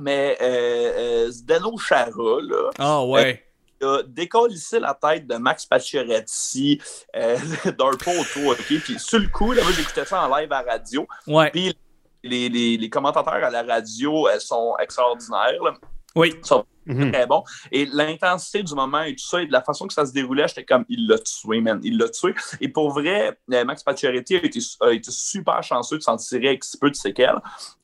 mais 0.00 0.38
euh, 0.40 1.26
euh, 1.26 1.30
Zdeno 1.30 1.76
Chara, 1.76 2.40
là, 2.42 2.70
Ah, 2.78 3.04
ouais. 3.04 3.44
A 3.82 4.02
décollissé 4.06 4.80
la 4.80 4.94
tête 4.94 5.26
de 5.26 5.36
Max 5.36 5.66
Pacioretty 5.66 6.80
euh, 7.16 7.36
d'un 7.64 7.90
poteau, 7.90 8.52
OK? 8.52 8.64
Puis 8.82 8.98
sur 8.98 9.18
le 9.18 9.28
coup, 9.28 9.52
là, 9.52 9.62
moi, 9.62 9.72
j'écoutais 9.72 10.04
ça 10.04 10.26
en 10.26 10.36
live 10.36 10.52
à 10.52 10.62
la 10.62 10.72
radio. 10.72 11.06
Ouais. 11.26 11.50
Puis 11.50 11.74
les, 12.22 12.48
les, 12.48 12.76
les 12.76 12.90
commentateurs 12.90 13.32
à 13.34 13.50
la 13.50 13.62
radio, 13.62 14.28
elles 14.28 14.40
sont 14.40 14.74
extraordinaires, 14.80 15.62
là, 15.62 15.74
Oui. 16.14 16.34
sont 16.42 16.64
Mhm. 16.86 17.12
très 17.12 17.26
bons. 17.26 17.44
Et 17.70 17.84
l'intensité 17.84 18.62
du 18.62 18.74
moment 18.74 19.02
et 19.02 19.14
tout 19.14 19.26
ça, 19.26 19.42
et 19.42 19.46
de 19.46 19.52
la 19.52 19.60
façon 19.62 19.86
que 19.86 19.92
ça 19.92 20.06
se 20.06 20.12
déroulait, 20.12 20.48
j'étais 20.48 20.64
comme, 20.64 20.86
il 20.88 21.06
l'a 21.06 21.18
tué, 21.18 21.60
man, 21.60 21.78
il 21.84 21.98
l'a 21.98 22.08
tué. 22.08 22.34
Et 22.62 22.68
pour 22.70 22.92
vrai, 22.92 23.38
euh, 23.52 23.64
Max 23.66 23.82
Pacioretty 23.82 24.36
a 24.36 24.42
été, 24.42 24.58
a 24.80 24.90
été 24.92 25.10
super 25.10 25.62
chanceux 25.62 25.98
de 25.98 26.02
s'en 26.02 26.16
tirer 26.16 26.48
avec 26.48 26.64
si 26.64 26.78
peu 26.78 26.88
de 26.88 26.94
séquelles. 26.96 27.36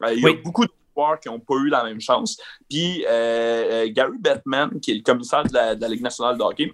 Euh, 0.02 0.14
il 0.14 0.22
y 0.22 0.24
a 0.24 0.30
Oui. 0.30 0.40
beaucoup 0.42 0.64
de 0.64 0.70
joueurs 0.94 1.20
qui 1.20 1.28
n'ont 1.28 1.40
pas 1.40 1.54
eu 1.56 1.68
la 1.68 1.84
même 1.84 2.00
chance. 2.00 2.36
Puis 2.68 3.04
euh, 3.06 3.84
euh, 3.84 3.92
Gary 3.92 4.18
Bettman, 4.18 4.80
qui 4.80 4.92
est 4.92 4.96
le 4.96 5.02
commissaire 5.02 5.44
de 5.44 5.52
la, 5.52 5.74
de 5.74 5.80
la 5.80 5.88
Ligue 5.88 6.02
nationale 6.02 6.38
de 6.38 6.42
hockey, 6.42 6.72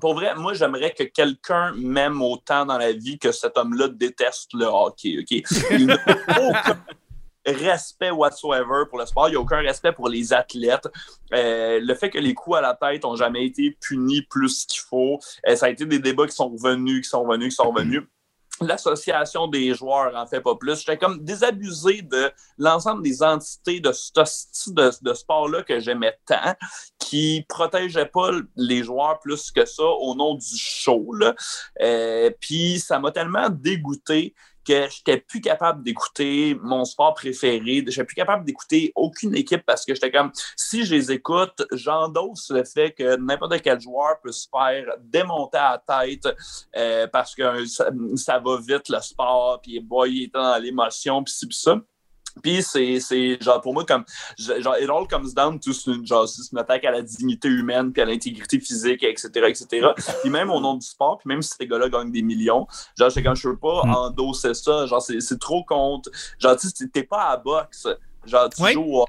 pour 0.00 0.14
vrai, 0.14 0.34
moi, 0.36 0.54
j'aimerais 0.54 0.92
que 0.92 1.02
quelqu'un 1.02 1.72
m'aime 1.76 2.22
autant 2.22 2.64
dans 2.64 2.78
la 2.78 2.92
vie 2.92 3.18
que 3.18 3.32
cet 3.32 3.58
homme-là 3.58 3.88
déteste 3.88 4.52
le 4.54 4.66
hockey. 4.66 5.18
OK? 5.18 5.42
Il 5.72 5.86
n'a 5.86 5.98
aucun 6.28 6.78
respect 7.46 8.10
whatsoever 8.10 8.84
pour 8.88 8.98
le 8.98 9.06
sport. 9.06 9.28
Il 9.28 9.32
n'y 9.32 9.36
a 9.36 9.40
aucun 9.40 9.60
respect 9.60 9.92
pour 9.92 10.08
les 10.08 10.32
athlètes. 10.32 10.88
Euh, 11.32 11.80
le 11.82 11.94
fait 11.94 12.10
que 12.10 12.18
les 12.18 12.34
coups 12.34 12.58
à 12.58 12.60
la 12.60 12.74
tête 12.74 13.02
n'ont 13.02 13.16
jamais 13.16 13.46
été 13.46 13.76
punis 13.80 14.22
plus 14.22 14.66
qu'il 14.66 14.80
faut, 14.80 15.18
euh, 15.48 15.56
ça 15.56 15.66
a 15.66 15.70
été 15.70 15.86
des 15.86 15.98
débats 15.98 16.26
qui 16.26 16.34
sont 16.34 16.50
revenus, 16.50 17.02
qui 17.02 17.08
sont 17.08 17.24
revenus, 17.24 17.48
qui 17.48 17.56
sont 17.56 17.70
revenus. 17.70 18.02
L'association 18.62 19.46
des 19.46 19.74
joueurs 19.74 20.14
en 20.14 20.26
fait 20.26 20.40
pas 20.40 20.54
plus. 20.54 20.80
J'étais 20.80 20.98
comme 20.98 21.24
désabusé 21.24 22.02
de 22.02 22.30
l'ensemble 22.58 23.02
des 23.02 23.22
entités 23.22 23.80
de 23.80 23.90
ce 23.92 24.70
de 25.02 25.14
sport-là 25.14 25.62
que 25.62 25.80
j'aimais 25.80 26.18
tant, 26.26 26.54
qui 26.98 27.44
protégeaient 27.48 28.06
pas 28.06 28.30
les 28.56 28.82
joueurs 28.82 29.18
plus 29.20 29.50
que 29.50 29.64
ça 29.64 29.84
au 29.84 30.14
nom 30.14 30.34
du 30.34 30.56
show. 30.56 31.12
là. 31.14 31.34
Euh, 31.80 32.30
Puis 32.40 32.80
ça 32.80 32.98
m'a 32.98 33.10
tellement 33.10 33.48
dégoûté 33.48 34.34
que 34.70 34.88
j'étais 34.90 35.18
plus 35.18 35.40
capable 35.40 35.82
d'écouter 35.82 36.56
mon 36.62 36.84
sport 36.84 37.14
préféré, 37.14 37.84
j'étais 37.86 38.04
plus 38.04 38.14
capable 38.14 38.44
d'écouter 38.44 38.92
aucune 38.94 39.34
équipe 39.34 39.64
parce 39.66 39.84
que 39.84 39.94
j'étais 39.94 40.10
comme 40.10 40.30
si 40.56 40.84
je 40.84 40.94
les 40.94 41.10
écoute, 41.12 41.62
j'endosse 41.72 42.50
le 42.50 42.64
fait 42.64 42.92
que 42.92 43.16
n'importe 43.16 43.60
quel 43.62 43.80
joueur 43.80 44.20
peut 44.22 44.32
se 44.32 44.48
faire 44.48 44.86
démonter 45.00 45.58
à 45.58 45.82
la 45.86 46.06
tête 46.06 46.28
euh, 46.76 47.06
parce 47.08 47.34
que 47.34 47.64
ça, 47.66 48.38
va 48.38 48.58
vite 48.58 48.88
le 48.88 49.00
sport, 49.00 49.60
puis 49.62 49.80
boy, 49.80 50.10
il 50.10 50.22
est 50.24 50.34
dans 50.34 50.62
l'émotion, 50.62 51.22
puis 51.24 51.34
ci, 51.34 51.46
puis 51.46 51.56
ça. 51.56 51.80
Puis 52.42 52.62
c'est, 52.62 53.00
c'est 53.00 53.38
genre 53.42 53.60
pour 53.60 53.74
moi 53.74 53.84
comme 53.84 54.04
genre 54.38 54.76
it 54.80 54.88
all 54.88 55.06
comes 55.08 55.32
down 55.34 55.58
to 55.58 55.72
genre 56.04 56.28
c'est 56.28 56.52
une 56.52 56.58
attaque 56.58 56.84
à 56.84 56.90
la 56.90 57.02
dignité 57.02 57.48
humaine 57.48 57.92
puis 57.92 58.02
à 58.02 58.04
l'intégrité 58.04 58.60
physique 58.60 59.02
etc 59.02 59.46
etc 59.48 59.88
puis 60.22 60.30
même 60.30 60.50
au 60.50 60.60
nom 60.60 60.74
du 60.74 60.86
sport 60.86 61.18
puis 61.18 61.28
même 61.28 61.42
si 61.42 61.50
ces 61.58 61.66
gars-là 61.66 61.88
gagnent 61.88 62.12
des 62.12 62.22
millions 62.22 62.66
genre 62.98 63.10
c'est 63.10 63.22
quand 63.22 63.34
je 63.34 63.48
peux 63.48 63.56
pas 63.56 63.82
Mm. 63.84 63.90
endosser 63.94 64.54
ça 64.54 64.86
genre 64.86 65.02
c'est, 65.02 65.20
c'est 65.20 65.38
trop 65.38 65.64
contre 65.64 66.10
genre 66.38 66.56
tu 66.56 66.68
sais 66.68 66.88
t'es 66.88 67.02
pas 67.02 67.30
à 67.30 67.36
boxe 67.36 67.86
genre 68.24 68.48
tu 68.50 68.62
Oui. 68.62 68.72
joues 68.72 68.96
au 68.98 69.06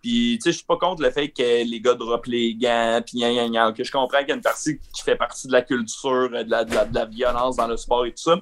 puis, 0.00 0.38
tu 0.38 0.40
sais, 0.42 0.50
je 0.52 0.56
suis 0.56 0.66
pas 0.66 0.76
contre 0.76 1.02
le 1.02 1.10
fait 1.12 1.28
que 1.28 1.42
les 1.64 1.80
gars 1.80 1.94
droppent 1.94 2.26
les 2.26 2.54
gants, 2.54 3.00
puis 3.06 3.20
que 3.20 3.84
je 3.84 3.92
comprends 3.92 4.18
qu'il 4.18 4.28
y 4.28 4.32
a 4.32 4.34
une 4.34 4.40
partie 4.40 4.78
qui 4.92 5.02
fait 5.02 5.14
partie 5.14 5.46
de 5.46 5.52
la 5.52 5.62
culture, 5.62 6.28
de 6.30 6.50
la, 6.50 6.64
de 6.64 6.74
la, 6.74 6.84
de 6.84 6.94
la 6.94 7.04
violence 7.04 7.56
dans 7.56 7.68
le 7.68 7.76
sport 7.76 8.06
et 8.06 8.10
tout 8.10 8.22
ça. 8.24 8.40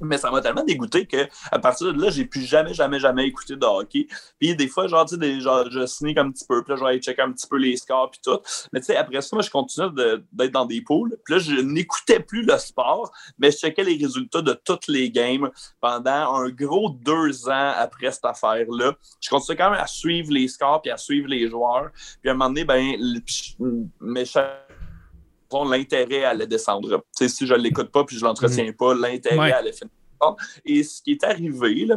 Mais 0.00 0.18
ça 0.18 0.30
m'a 0.30 0.40
tellement 0.40 0.64
dégoûté 0.64 1.06
que 1.06 1.26
à 1.50 1.58
partir 1.58 1.92
de 1.92 2.00
là, 2.00 2.10
j'ai 2.10 2.24
plus 2.26 2.42
jamais, 2.42 2.74
jamais, 2.74 3.00
jamais 3.00 3.26
écouté 3.26 3.56
de 3.56 3.64
hockey. 3.64 4.06
Puis 4.38 4.54
des 4.54 4.68
fois, 4.68 4.86
genre, 4.88 5.06
tu 5.06 5.16
sais, 5.16 5.40
genre, 5.40 5.70
je 5.70 5.86
sneak 5.86 6.18
un 6.18 6.30
petit 6.30 6.44
peu, 6.46 6.62
puis 6.62 6.74
là, 6.74 6.88
aller 6.88 7.00
checker 7.00 7.22
un 7.22 7.32
petit 7.32 7.46
peu 7.46 7.56
les 7.56 7.76
scores, 7.76 8.10
puis 8.10 8.20
tout. 8.22 8.38
Mais 8.72 8.80
tu 8.80 8.86
sais, 8.86 8.96
après 8.96 9.20
ça, 9.22 9.34
moi, 9.34 9.42
je 9.42 9.50
continuais 9.50 9.88
d'être 10.32 10.52
dans 10.52 10.66
des 10.66 10.82
pools. 10.82 11.16
Puis 11.24 11.34
là, 11.34 11.40
je 11.40 11.60
n'écoutais 11.60 12.20
plus 12.20 12.42
le 12.42 12.58
sport, 12.58 13.10
mais 13.38 13.50
je 13.50 13.58
checkais 13.58 13.84
les 13.84 13.96
résultats 13.96 14.42
de 14.42 14.52
toutes 14.52 14.88
les 14.88 15.10
games 15.10 15.50
pendant 15.80 16.34
un 16.34 16.50
gros 16.50 16.90
deux 16.90 17.48
ans 17.48 17.72
après 17.76 18.12
cette 18.12 18.24
affaire-là. 18.24 18.94
Je 19.20 19.30
continuais 19.30 19.56
quand 19.56 19.70
même 19.70 19.80
à 19.80 19.86
suivre 19.86 20.30
les 20.30 20.48
scores, 20.48 20.82
puis 20.82 20.90
à 20.90 20.96
suivre 20.96 21.28
les 21.28 21.48
joueurs. 21.48 21.90
Puis 22.20 22.28
à 22.28 22.32
un 22.32 22.34
moment 22.34 22.50
donné, 22.50 22.64
ben, 22.64 22.96
mais 24.00 24.24
chaque 24.24 24.65
l'intérêt 25.52 26.24
allait 26.24 26.46
descendre. 26.46 26.98
Tu 26.98 27.02
sais, 27.12 27.28
si 27.28 27.46
je 27.46 27.54
ne 27.54 27.58
l'écoute 27.58 27.90
pas 27.90 28.04
puis 28.04 28.16
je 28.18 28.24
l'entretiens 28.24 28.72
pas, 28.72 28.94
l'intérêt 28.94 29.36
Ouais. 29.38 29.52
allait 29.52 29.72
finir. 29.72 29.90
Et 30.64 30.82
ce 30.82 31.02
qui 31.02 31.12
est 31.12 31.24
arrivé, 31.24 31.84
là, 31.86 31.96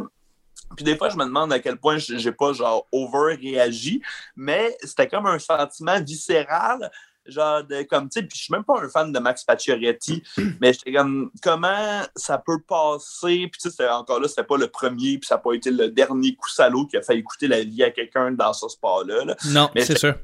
puis 0.76 0.84
des 0.84 0.96
fois, 0.96 1.08
je 1.08 1.16
me 1.16 1.24
demande 1.24 1.52
à 1.52 1.58
quel 1.58 1.76
point 1.78 1.96
j'ai 1.98 2.32
pas 2.32 2.52
genre 2.52 2.86
over 2.92 3.34
réagi, 3.34 4.00
mais 4.36 4.76
c'était 4.84 5.08
comme 5.08 5.26
un 5.26 5.38
sentiment 5.38 6.00
viscéral, 6.00 6.90
genre 7.26 7.64
de 7.64 7.82
comme 7.82 8.08
tu 8.08 8.20
sais, 8.20 8.26
puis 8.26 8.38
je 8.38 8.44
suis 8.44 8.52
même 8.52 8.62
pas 8.62 8.80
un 8.80 8.88
fan 8.88 9.10
de 9.12 9.18
Max 9.18 9.42
Pacioretty, 9.42 10.22
mais 10.60 10.72
j'étais 10.72 10.92
comme 10.92 11.30
comment 11.42 12.02
ça 12.14 12.38
peut 12.38 12.60
passer, 12.60 13.48
puis 13.50 13.60
tu 13.60 13.70
sais, 13.70 13.88
encore 13.88 14.20
là, 14.20 14.28
c'était 14.28 14.44
pas 14.44 14.56
le 14.58 14.68
premier, 14.68 15.18
puis 15.18 15.26
ça 15.26 15.36
n'a 15.36 15.40
pas 15.40 15.54
été 15.54 15.70
le 15.70 15.88
dernier 15.88 16.34
coup 16.36 16.48
salaud 16.50 16.86
qui 16.86 16.96
a 16.96 17.02
fait 17.02 17.16
écouter 17.16 17.48
la 17.48 17.62
vie 17.64 17.82
à 17.82 17.90
quelqu'un 17.90 18.30
dans 18.30 18.52
ce 18.52 18.68
sport-là. 18.68 19.24
là 19.24 19.36
Non, 19.48 19.70
Mais 19.74 19.82
c'est 19.84 19.98
sûr. 19.98 20.14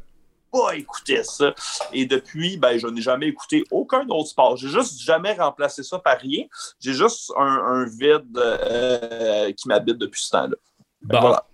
Pas 0.52 0.74
écouté 0.76 1.22
ça. 1.24 1.54
Et 1.92 2.06
depuis, 2.06 2.56
ben, 2.56 2.78
je 2.78 2.86
n'ai 2.86 3.00
jamais 3.00 3.26
écouté 3.28 3.64
aucun 3.70 4.06
autre 4.08 4.28
sport. 4.30 4.56
J'ai 4.56 4.68
juste 4.68 5.00
jamais 5.00 5.32
remplacé 5.34 5.82
ça 5.82 5.98
par 5.98 6.18
rien. 6.18 6.44
J'ai 6.80 6.92
juste 6.94 7.32
un, 7.36 7.44
un 7.44 7.84
vide 7.86 8.36
euh, 8.36 9.52
qui 9.52 9.68
m'habite 9.68 9.98
depuis 9.98 10.20
ce 10.22 10.30
temps-là. 10.30 10.56
Bon. 11.02 11.20
Voilà. 11.20 11.44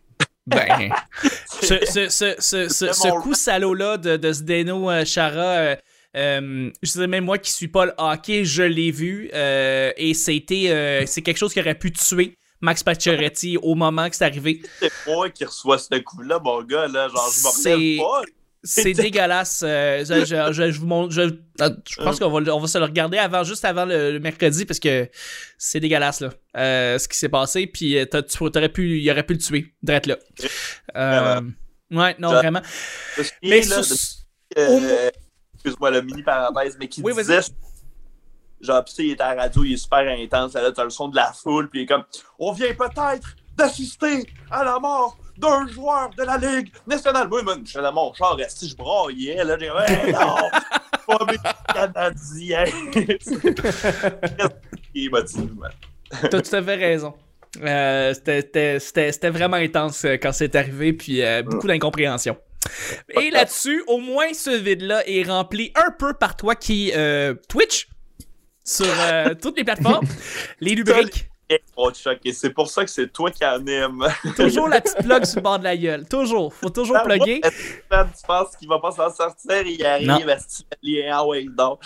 Ben, 0.46 0.90
ce, 1.62 1.84
ce, 1.86 2.08
ce, 2.08 2.34
ce, 2.38 2.68
ce, 2.68 2.92
ce 2.92 3.20
coup 3.20 3.34
salaud-là 3.34 3.96
de, 3.96 4.16
de 4.16 4.32
Zdeno 4.32 4.90
euh, 4.90 5.04
Chara, 5.04 5.38
euh, 5.40 5.76
euh, 6.16 6.70
je 6.82 6.90
sais 6.90 7.06
même 7.06 7.24
moi 7.24 7.38
qui 7.38 7.50
suis 7.52 7.68
pas 7.68 7.86
le 7.86 7.94
hockey, 7.96 8.44
je 8.44 8.62
l'ai 8.64 8.90
vu 8.90 9.30
euh, 9.32 9.92
et 9.96 10.14
c'était 10.14 10.66
euh, 10.70 11.04
c'est 11.06 11.22
quelque 11.22 11.38
chose 11.38 11.52
qui 11.54 11.60
aurait 11.60 11.76
pu 11.78 11.92
tuer 11.92 12.36
Max 12.60 12.82
Pacioretty 12.82 13.56
au 13.62 13.74
moment 13.74 14.10
que 14.10 14.16
c'est 14.16 14.24
arrivé. 14.24 14.62
C'est 14.80 14.90
moi 15.06 15.30
qui 15.30 15.44
reçois 15.44 15.78
ce 15.78 15.96
coup-là, 16.00 16.38
mon 16.42 16.62
gars. 16.62 16.86
Là, 16.88 17.08
genre, 17.08 17.30
je 17.32 17.38
C'est- 17.48 17.76
me 17.76 17.76
relève 17.76 17.98
pas. 17.98 18.22
C'est 18.64 18.92
dégueulasse. 18.92 19.64
euh, 19.66 20.04
je, 20.04 20.24
je- 20.24 20.52
je- 20.52 20.70
je 20.70 20.78
vous 20.80 20.86
montre. 20.86 21.12
Je, 21.12 21.22
je 21.58 21.96
pense 21.96 22.18
qu'on 22.20 22.30
va, 22.30 22.54
on 22.54 22.60
va 22.60 22.66
se 22.68 22.78
le 22.78 22.84
regarder 22.84 23.18
avant, 23.18 23.42
juste 23.42 23.64
avant 23.64 23.84
le, 23.84 24.12
le 24.12 24.20
mercredi 24.20 24.64
parce 24.64 24.78
que 24.78 25.08
c'est 25.58 25.80
dégueulasse 25.80 26.20
là, 26.20 26.30
euh, 26.56 26.96
ce 26.98 27.08
qui 27.08 27.18
s'est 27.18 27.28
passé. 27.28 27.66
Puis 27.66 27.98
euh, 27.98 28.04
tu 28.06 28.44
aurais 28.44 28.68
pu, 28.68 29.00
il 29.00 29.10
aurait 29.10 29.24
pu 29.26 29.32
le 29.32 29.40
tuer, 29.40 29.74
d'être 29.82 30.06
là. 30.06 30.16
Euh, 30.96 31.40
ouais, 31.90 32.14
non 32.20 32.30
vraiment. 32.30 32.62
Mais 33.42 33.62
sur- 33.62 33.82
excuse-moi, 35.54 35.90
le 35.90 36.02
mini 36.02 36.22
parenthèse, 36.22 36.76
mais 36.78 36.88
qui 36.88 37.02
Oui, 37.02 37.14
disait, 37.14 37.40
genre, 38.60 38.84
tu 38.84 38.94
sais, 38.94 39.04
il 39.06 39.10
est 39.12 39.20
à 39.20 39.34
la 39.34 39.42
radio, 39.42 39.64
il 39.64 39.72
est 39.74 39.76
super 39.76 39.98
intense, 40.08 40.54
là, 40.54 40.70
t'as 40.72 40.84
le 40.84 40.90
son 40.90 41.08
de 41.08 41.16
la 41.16 41.32
foule, 41.32 41.68
puis 41.68 41.80
il 41.80 41.82
est 41.82 41.86
comme, 41.86 42.04
on 42.38 42.52
vient 42.52 42.72
peut-être 42.74 43.36
d'assister 43.56 44.24
à 44.50 44.64
la 44.64 44.78
mort 44.78 45.16
d'un 45.36 45.66
joueur 45.68 46.10
de 46.16 46.22
la 46.22 46.36
Ligue 46.38 46.72
nationale. 46.86 47.28
Moi, 47.28 47.42
man, 47.42 47.60
je 47.64 47.70
suis 47.70 47.80
dans 47.80 47.92
mon 47.92 48.12
char, 48.14 48.36
resté, 48.36 48.66
je 48.66 48.76
braillais, 48.76 49.42
là, 49.44 49.56
j'ai 49.58 49.66
dit, 49.68 49.92
hey, 50.06 50.12
non, 50.12 50.36
pas 51.06 51.24
mes 51.26 51.38
Canadiens. 51.74 52.64
Il 54.94 55.10
m'a 55.10 55.22
dit, 55.22 55.50
man. 55.58 55.70
T'as 56.30 56.40
tout 56.40 56.54
à 56.56 56.62
fait 56.62 56.74
raison. 56.76 57.14
Euh, 57.62 58.14
c'était- 58.14 59.30
vraiment 59.30 59.56
intense 59.56 60.04
euh, 60.04 60.16
quand 60.16 60.32
c'est 60.32 60.54
arrivé, 60.56 60.92
puis 60.92 61.22
euh, 61.22 61.42
beaucoup 61.42 61.66
d'incompréhension. 61.66 62.36
Et 63.20 63.30
là-dessus, 63.30 63.82
au 63.88 63.98
moins 63.98 64.32
ce 64.32 64.50
vide-là 64.50 65.02
est 65.08 65.24
rempli 65.24 65.72
un 65.74 65.90
peu 65.90 66.14
par 66.14 66.36
toi 66.36 66.54
qui 66.54 66.92
euh, 66.94 67.34
Twitch. 67.48 67.88
sur 68.64 68.86
toutes 69.42 69.56
les 69.58 69.64
plateformes. 69.64 70.06
Les 70.60 70.74
lubriques. 70.76 71.28
Et 72.24 72.32
c'est 72.32 72.50
pour 72.50 72.68
ça 72.70 72.84
que 72.84 72.90
c'est 72.90 73.12
toi 73.12 73.30
qui 73.30 73.44
anime. 73.44 74.06
Toujours 74.36 74.68
la 74.68 74.80
petite 74.80 74.98
plug 75.02 75.24
sur 75.24 75.36
le 75.36 75.42
bord 75.42 75.58
de 75.58 75.64
la 75.64 75.76
gueule. 75.76 76.06
Toujours. 76.08 76.52
Faut 76.54 76.70
toujours 76.70 76.96
Ah, 76.98 77.04
plugger. 77.04 77.40
Tu 77.42 78.26
penses 78.26 78.56
qu'il 78.58 78.68
va 78.68 78.78
pas 78.78 78.90
s'en 78.92 79.10
sortir? 79.12 79.62
Il 79.66 79.84
arrive, 79.84 80.08
tu 80.26 80.62
lien? 80.82 81.10
Ah 81.12 81.26
ouais, 81.26 81.46
donc. 81.48 81.80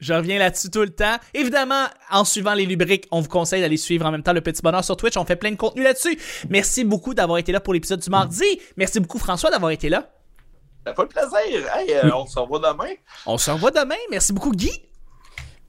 Je 0.00 0.12
reviens 0.12 0.38
là-dessus 0.38 0.70
tout 0.70 0.80
le 0.82 0.90
temps. 0.90 1.16
Évidemment, 1.32 1.84
en 2.10 2.24
suivant 2.24 2.52
les 2.52 2.66
lubriques, 2.66 3.06
on 3.10 3.20
vous 3.20 3.28
conseille 3.28 3.60
d'aller 3.62 3.76
suivre 3.76 4.04
en 4.04 4.10
même 4.10 4.22
temps 4.22 4.32
le 4.34 4.40
petit 4.42 4.60
bonheur 4.60 4.84
sur 4.84 4.96
Twitch. 4.96 5.16
On 5.16 5.24
fait 5.24 5.36
plein 5.36 5.50
de 5.50 5.56
contenu 5.56 5.82
là-dessus. 5.82 6.18
Merci 6.50 6.84
beaucoup 6.84 7.14
d'avoir 7.14 7.38
été 7.38 7.52
là 7.52 7.60
pour 7.60 7.72
l'épisode 7.72 8.00
du 8.00 8.10
mardi. 8.10 8.44
Merci 8.76 9.00
beaucoup, 9.00 9.18
François, 9.18 9.50
d'avoir 9.50 9.70
été 9.70 9.88
là. 9.88 10.10
Ça 10.86 10.94
fait 10.94 11.02
le 11.02 11.08
plaisir. 11.08 11.74
Hey, 11.74 11.94
euh, 11.94 12.10
on 12.14 12.26
se 12.26 12.38
revoit 12.38 12.58
demain. 12.58 12.90
On 13.24 13.38
se 13.38 13.50
revoit 13.50 13.70
demain. 13.70 13.94
Merci 14.10 14.34
beaucoup, 14.34 14.52
Guy. 14.52 14.70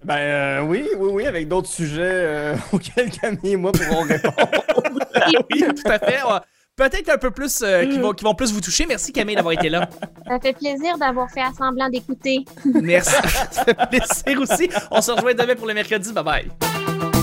Ben 0.06 0.18
euh, 0.18 0.62
oui, 0.62 0.88
oui, 0.98 1.10
oui, 1.12 1.26
avec 1.26 1.48
d'autres 1.48 1.68
sujets 1.68 2.02
euh, 2.04 2.56
auxquels 2.72 3.10
Camille 3.10 3.54
et 3.54 3.56
moi 3.56 3.72
pourrons 3.72 4.04
répondre. 4.04 4.36
oui, 5.52 5.64
tout 5.76 5.92
à 5.92 5.98
fait. 5.98 6.22
Ouais. 6.24 6.40
Peut-être 6.76 7.10
un 7.10 7.18
peu 7.18 7.32
plus, 7.32 7.62
euh, 7.64 7.86
qui, 7.86 7.98
vont, 7.98 8.12
qui 8.12 8.24
vont 8.24 8.36
plus 8.36 8.52
vous 8.54 8.62
toucher. 8.62 8.86
Merci, 8.88 9.12
Camille, 9.12 9.36
d'avoir 9.36 9.54
été 9.54 9.70
là. 9.70 9.90
Ça 10.28 10.40
fait 10.40 10.54
plaisir 10.54 10.98
d'avoir 11.00 11.30
fait 11.32 11.42
semblant 11.58 11.90
d'écouter. 11.90 12.46
Merci. 12.66 13.16
Ça 13.50 13.64
fait 13.64 13.78
plaisir 13.90 14.42
aussi. 14.42 14.70
On 14.92 15.02
se 15.02 15.12
rejoint 15.12 15.34
demain 15.34 15.56
pour 15.56 15.68
le 15.68 15.74
mercredi. 15.74 16.14
Bye 16.14 16.24
bye. 16.24 17.15